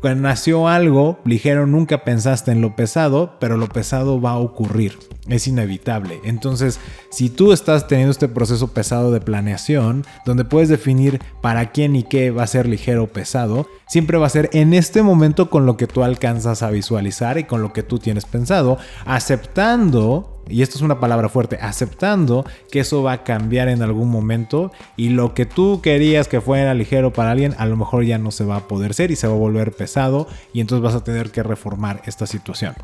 cuando 0.00 0.22
nació 0.22 0.68
algo 0.68 1.20
ligero 1.24 1.66
nunca 1.66 2.04
pensaste 2.04 2.50
en 2.50 2.60
lo 2.60 2.74
pesado, 2.74 3.36
pero 3.38 3.56
lo 3.56 3.68
pesado 3.68 4.20
va 4.20 4.32
a 4.32 4.38
ocurrir, 4.38 4.98
es 5.28 5.46
inevitable. 5.46 6.20
Entonces, 6.24 6.80
si 7.10 7.30
tú 7.30 7.52
estás 7.52 7.86
teniendo 7.86 8.10
este 8.10 8.28
proceso 8.28 8.68
pesado 8.68 9.12
de 9.12 9.20
planeación, 9.20 10.04
donde 10.26 10.44
puedes 10.44 10.68
definir 10.68 11.20
para 11.40 11.70
quién 11.70 11.94
y 11.94 12.02
qué 12.02 12.30
va 12.30 12.42
a 12.42 12.48
ser 12.48 12.66
ligero 12.66 13.04
o 13.04 13.08
pesado, 13.08 13.68
siempre 13.86 14.18
va 14.18 14.26
a 14.26 14.30
ser 14.30 14.50
en 14.52 14.74
este 14.74 15.02
momento 15.02 15.50
con 15.50 15.66
lo 15.66 15.76
que 15.76 15.86
tú 15.86 16.02
alcanzas 16.02 16.62
a 16.62 16.70
visualizar 16.70 17.38
y 17.38 17.44
con 17.44 17.62
lo 17.62 17.72
que 17.72 17.82
tú 17.82 17.98
tienes 17.98 18.24
pensado, 18.24 18.78
aceptando 19.04 20.41
y 20.48 20.62
esto 20.62 20.76
es 20.76 20.82
una 20.82 21.00
palabra 21.00 21.28
fuerte, 21.28 21.58
aceptando 21.60 22.44
que 22.70 22.80
eso 22.80 23.02
va 23.02 23.12
a 23.12 23.24
cambiar 23.24 23.68
en 23.68 23.82
algún 23.82 24.10
momento 24.10 24.72
y 24.96 25.10
lo 25.10 25.34
que 25.34 25.46
tú 25.46 25.80
querías 25.82 26.28
que 26.28 26.40
fuera 26.40 26.74
ligero 26.74 27.12
para 27.12 27.30
alguien, 27.30 27.54
a 27.58 27.66
lo 27.66 27.76
mejor 27.76 28.04
ya 28.04 28.18
no 28.18 28.30
se 28.30 28.44
va 28.44 28.56
a 28.56 28.68
poder 28.68 28.94
ser 28.94 29.10
y 29.10 29.16
se 29.16 29.26
va 29.26 29.34
a 29.34 29.38
volver 29.38 29.72
pesado 29.72 30.26
y 30.52 30.60
entonces 30.60 30.82
vas 30.82 30.94
a 30.94 31.04
tener 31.04 31.30
que 31.30 31.42
reformar 31.42 32.02
esta 32.06 32.26
situación. 32.26 32.74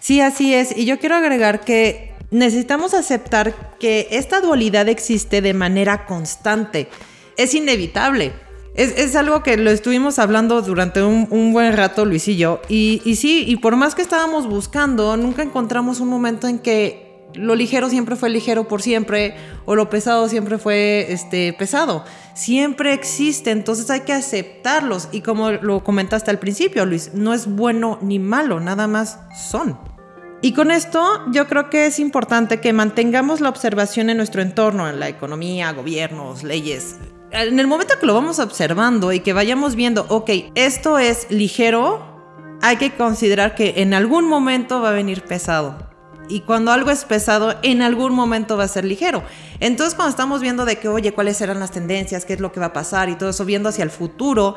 Sí, 0.00 0.20
así 0.20 0.54
es. 0.54 0.76
Y 0.76 0.84
yo 0.84 0.98
quiero 0.98 1.16
agregar 1.16 1.60
que 1.60 2.12
necesitamos 2.30 2.94
aceptar 2.94 3.76
que 3.78 4.08
esta 4.10 4.40
dualidad 4.40 4.88
existe 4.88 5.40
de 5.40 5.54
manera 5.54 6.06
constante. 6.06 6.88
Es 7.36 7.54
inevitable. 7.54 8.32
Es, 8.74 9.16
algo 9.16 9.42
que 9.42 9.56
lo 9.56 9.70
estuvimos 9.70 10.18
hablando 10.18 10.60
durante 10.60 11.02
un, 11.02 11.52
buen 11.54 11.74
rato, 11.74 12.04
Luis 12.04 12.28
y 12.28 12.36
yo. 12.36 12.60
Y, 12.68 13.00
y 13.06 13.16
sí, 13.16 13.42
y 13.46 13.56
por 13.56 13.74
más 13.74 13.94
que 13.94 14.02
estábamos 14.02 14.46
buscando, 14.46 15.16
nunca 15.16 15.42
encontramos 15.42 15.98
un 16.00 16.08
momento 16.08 16.46
en 16.46 16.58
que 16.58 17.05
lo 17.34 17.54
ligero 17.54 17.88
siempre 17.88 18.16
fue 18.16 18.30
ligero 18.30 18.66
por 18.66 18.82
siempre 18.82 19.36
o 19.64 19.74
lo 19.74 19.90
pesado 19.90 20.28
siempre 20.28 20.58
fue 20.58 21.06
este, 21.10 21.52
pesado. 21.52 22.04
Siempre 22.34 22.92
existe, 22.92 23.50
entonces 23.50 23.90
hay 23.90 24.00
que 24.00 24.12
aceptarlos. 24.12 25.08
Y 25.12 25.20
como 25.20 25.50
lo 25.50 25.84
comentaste 25.84 26.30
al 26.30 26.38
principio, 26.38 26.86
Luis, 26.86 27.12
no 27.14 27.34
es 27.34 27.46
bueno 27.46 27.98
ni 28.02 28.18
malo, 28.18 28.60
nada 28.60 28.86
más 28.86 29.20
son. 29.48 29.78
Y 30.42 30.52
con 30.52 30.70
esto 30.70 31.24
yo 31.32 31.46
creo 31.46 31.70
que 31.70 31.86
es 31.86 31.98
importante 31.98 32.60
que 32.60 32.72
mantengamos 32.72 33.40
la 33.40 33.48
observación 33.48 34.10
en 34.10 34.18
nuestro 34.18 34.42
entorno, 34.42 34.88
en 34.88 35.00
la 35.00 35.08
economía, 35.08 35.72
gobiernos, 35.72 36.42
leyes. 36.42 36.96
En 37.32 37.58
el 37.58 37.66
momento 37.66 37.94
que 37.98 38.06
lo 38.06 38.14
vamos 38.14 38.38
observando 38.38 39.12
y 39.12 39.20
que 39.20 39.32
vayamos 39.32 39.74
viendo, 39.74 40.06
ok, 40.08 40.30
esto 40.54 40.98
es 40.98 41.26
ligero, 41.30 42.56
hay 42.62 42.76
que 42.76 42.94
considerar 42.94 43.54
que 43.54 43.74
en 43.78 43.94
algún 43.94 44.28
momento 44.28 44.80
va 44.80 44.90
a 44.90 44.92
venir 44.92 45.22
pesado 45.22 45.85
y 46.28 46.40
cuando 46.40 46.72
algo 46.72 46.90
es 46.90 47.04
pesado, 47.04 47.54
en 47.62 47.82
algún 47.82 48.12
momento 48.12 48.56
va 48.56 48.64
a 48.64 48.68
ser 48.68 48.84
ligero. 48.84 49.22
Entonces, 49.60 49.94
cuando 49.94 50.10
estamos 50.10 50.40
viendo 50.40 50.64
de 50.64 50.78
que, 50.78 50.88
oye, 50.88 51.12
cuáles 51.12 51.36
serán 51.36 51.60
las 51.60 51.70
tendencias, 51.70 52.24
qué 52.24 52.34
es 52.34 52.40
lo 52.40 52.52
que 52.52 52.60
va 52.60 52.66
a 52.66 52.72
pasar 52.72 53.08
y 53.08 53.16
todo 53.16 53.30
eso, 53.30 53.44
viendo 53.44 53.68
hacia 53.68 53.84
el 53.84 53.90
futuro, 53.90 54.56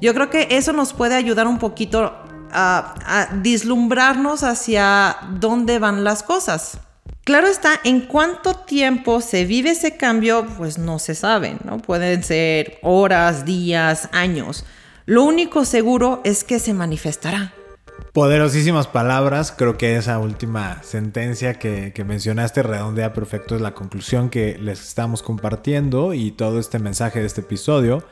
yo 0.00 0.14
creo 0.14 0.30
que 0.30 0.48
eso 0.50 0.72
nos 0.72 0.92
puede 0.92 1.14
ayudar 1.14 1.46
un 1.46 1.58
poquito 1.58 2.12
a, 2.52 2.94
a 3.04 3.36
dislumbrarnos 3.36 4.42
hacia 4.42 5.16
dónde 5.38 5.78
van 5.78 6.04
las 6.04 6.22
cosas. 6.22 6.78
Claro 7.24 7.46
está, 7.46 7.78
en 7.84 8.00
cuánto 8.00 8.54
tiempo 8.54 9.20
se 9.20 9.44
vive 9.44 9.70
ese 9.70 9.96
cambio, 9.96 10.44
pues 10.58 10.78
no 10.78 10.98
se 10.98 11.14
sabe, 11.14 11.56
¿no? 11.64 11.78
Pueden 11.78 12.24
ser 12.24 12.78
horas, 12.82 13.44
días, 13.44 14.08
años. 14.10 14.64
Lo 15.06 15.22
único 15.22 15.64
seguro 15.64 16.20
es 16.24 16.42
que 16.42 16.58
se 16.58 16.74
manifestará. 16.74 17.52
Poderosísimas 18.12 18.88
palabras, 18.88 19.54
creo 19.56 19.78
que 19.78 19.96
esa 19.96 20.18
última 20.18 20.82
sentencia 20.82 21.54
que, 21.54 21.94
mencionaste 22.06 22.62
redondea 22.62 23.14
perfecto 23.14 23.56
es 23.56 23.62
la 23.62 23.72
conclusión 23.72 24.28
que 24.28 24.58
les 24.58 24.86
estamos 24.86 25.22
compartiendo 25.22 26.12
y 26.12 26.30
todo 26.30 26.58
este 26.58 26.78
mensaje 26.78 27.20
de 27.20 27.26
este 27.26 27.40
episodio. 27.40 28.04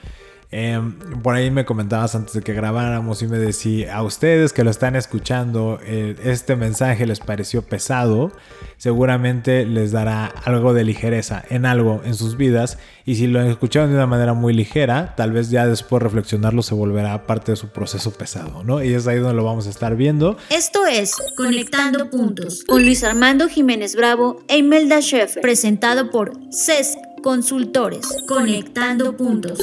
Em, 0.53 0.99
por 1.23 1.37
ahí 1.37 1.49
me 1.53 1.65
comentabas 1.65 2.17
antes 2.17 2.35
de 2.35 2.43
que 2.43 2.53
grabáramos 2.53 3.23
y 3.23 3.29
me 3.29 3.39
decía 3.39 3.95
a 3.95 4.03
ustedes 4.03 4.53
que 4.53 4.65
lo 4.65 4.71
están 4.71 4.97
escuchando, 4.97 5.79
eh, 5.85 6.17
este 6.25 6.57
mensaje 6.57 7.07
les 7.07 7.21
pareció 7.21 7.63
pesado, 7.63 8.33
seguramente 8.77 9.65
les 9.65 9.93
dará 9.93 10.27
algo 10.27 10.75
de 10.75 10.83
ligereza 10.83 11.45
en 11.51 11.67
algo 11.67 12.03
en 12.05 12.17
sus 12.17 12.37
vidas 12.37 12.79
y 13.07 13.15
si 13.15 13.29
lo 13.29 13.41
escucharon 13.43 13.91
de 13.91 13.95
una 13.95 14.09
manera 14.09 14.35
muy 14.35 14.53
ligera, 14.53 15.15
tal 15.17 15.31
vez 15.31 15.51
ya 15.51 15.69
después 15.69 16.03
reflexionarlo 16.03 16.63
se 16.63 16.75
volverá 16.75 17.29
parte 17.29 17.53
de 17.53 17.57
su 17.57 17.69
proceso 17.69 18.11
pesado, 18.11 18.65
¿no? 18.65 18.83
Y 18.83 18.93
es 18.93 19.07
ahí 19.07 19.19
donde 19.19 19.37
lo 19.37 19.45
vamos 19.45 19.69
a 19.69 19.71
estar 19.71 19.95
viendo. 19.95 20.37
Esto 20.51 20.85
es 20.85 21.15
Conectando 21.37 22.11
Puntos 22.11 22.65
con 22.65 22.83
Luis 22.83 23.05
Armando 23.05 23.49
Jiménez 23.49 23.95
Bravo 23.95 24.43
e 24.49 24.59
Imelda 24.59 24.99
Sheffer, 24.99 25.43
presentado 25.43 26.11
por 26.11 26.33
CESC 26.53 26.99
Consultores. 27.23 28.09
Conectando 28.27 29.17
Puntos. 29.17 29.61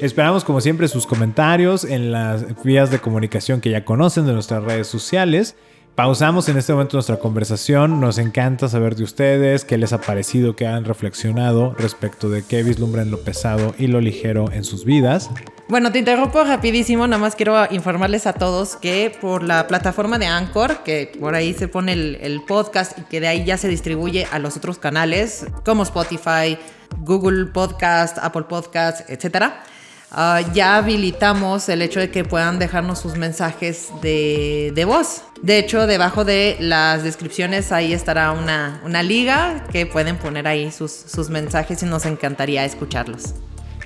Esperamos 0.00 0.44
como 0.44 0.60
siempre 0.60 0.86
sus 0.86 1.08
comentarios 1.08 1.82
en 1.82 2.12
las 2.12 2.62
vías 2.62 2.92
de 2.92 3.00
comunicación 3.00 3.60
que 3.60 3.70
ya 3.70 3.84
conocen 3.84 4.26
de 4.26 4.32
nuestras 4.32 4.62
redes 4.62 4.86
sociales. 4.86 5.56
Pausamos 5.96 6.48
en 6.48 6.56
este 6.56 6.72
momento 6.72 6.96
nuestra 6.96 7.16
conversación. 7.16 8.00
Nos 8.00 8.18
encanta 8.18 8.68
saber 8.68 8.94
de 8.94 9.02
ustedes, 9.02 9.64
qué 9.64 9.76
les 9.76 9.92
ha 9.92 10.00
parecido, 10.00 10.54
qué 10.54 10.68
han 10.68 10.84
reflexionado 10.84 11.74
respecto 11.76 12.30
de 12.30 12.44
qué 12.44 12.62
vislumbran 12.62 13.10
lo 13.10 13.22
pesado 13.22 13.74
y 13.76 13.88
lo 13.88 14.00
ligero 14.00 14.52
en 14.52 14.62
sus 14.62 14.84
vidas. 14.84 15.30
Bueno, 15.68 15.90
te 15.90 15.98
interrumpo 15.98 16.44
rapidísimo, 16.44 17.04
nada 17.08 17.20
más 17.20 17.34
quiero 17.34 17.56
informarles 17.72 18.28
a 18.28 18.34
todos 18.34 18.76
que 18.76 19.12
por 19.20 19.42
la 19.42 19.66
plataforma 19.66 20.20
de 20.20 20.26
Anchor, 20.26 20.84
que 20.84 21.10
por 21.18 21.34
ahí 21.34 21.54
se 21.54 21.66
pone 21.66 21.94
el, 21.94 22.18
el 22.20 22.42
podcast 22.42 22.96
y 22.96 23.02
que 23.02 23.20
de 23.20 23.26
ahí 23.26 23.44
ya 23.44 23.58
se 23.58 23.66
distribuye 23.66 24.28
a 24.30 24.38
los 24.38 24.56
otros 24.56 24.78
canales 24.78 25.44
como 25.64 25.82
Spotify, 25.82 26.56
Google 27.00 27.46
Podcast, 27.46 28.18
Apple 28.18 28.44
Podcast, 28.48 29.10
etcétera 29.10 29.64
Ah, 30.10 30.40
ya 30.54 30.76
habilitamos 30.76 31.68
el 31.68 31.82
hecho 31.82 32.00
de 32.00 32.10
que 32.10 32.24
puedan 32.24 32.58
dejarnos 32.58 32.98
sus 32.98 33.16
mensajes 33.16 33.90
de, 34.00 34.84
voz. 34.86 35.22
De 35.42 35.58
hecho, 35.58 35.86
debajo 35.86 36.24
de 36.24 36.56
las 36.60 37.02
descripciones 37.02 37.72
ahí 37.72 37.92
estará 37.92 38.32
una, 38.32 38.80
una 38.84 39.02
liga 39.02 39.64
que 39.70 39.84
pueden 39.86 40.16
poner 40.16 40.48
ahí 40.48 40.72
sus, 40.72 40.92
sus 40.92 41.28
mensajes 41.28 41.82
y 41.82 41.86
nos 41.86 42.06
encantaría 42.06 42.64
escucharlos. 42.64 43.34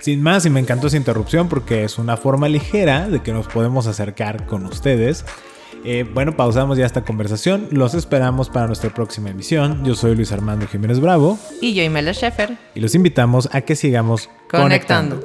Sin 0.00 0.22
más, 0.22 0.46
y 0.46 0.50
me 0.50 0.60
encantó 0.60 0.88
esa 0.88 0.96
interrupción 0.96 1.48
porque 1.48 1.84
es 1.84 1.98
una 1.98 2.16
forma 2.16 2.48
ligera 2.48 3.08
de 3.08 3.20
que 3.22 3.32
nos 3.32 3.46
podemos 3.46 3.86
acercar 3.86 4.46
con 4.46 4.66
ustedes. 4.66 5.24
Eh, 5.84 6.04
bueno, 6.12 6.36
pausamos 6.36 6.78
ya 6.78 6.86
esta 6.86 7.02
conversación. 7.02 7.68
Los 7.70 7.94
esperamos 7.94 8.48
para 8.48 8.66
nuestra 8.66 8.92
próxima 8.94 9.30
emisión. 9.30 9.84
Yo 9.84 9.94
soy 9.94 10.14
Luis 10.14 10.32
Armando 10.32 10.66
Jiménez 10.66 11.00
Bravo. 11.00 11.38
Y 11.60 11.74
yo, 11.74 11.82
Imelda 11.82 12.12
Sheffer. 12.12 12.56
Y 12.74 12.80
los 12.80 12.94
invitamos 12.94 13.48
a 13.52 13.62
que 13.62 13.74
sigamos 13.74 14.28
conectando. 14.48 15.24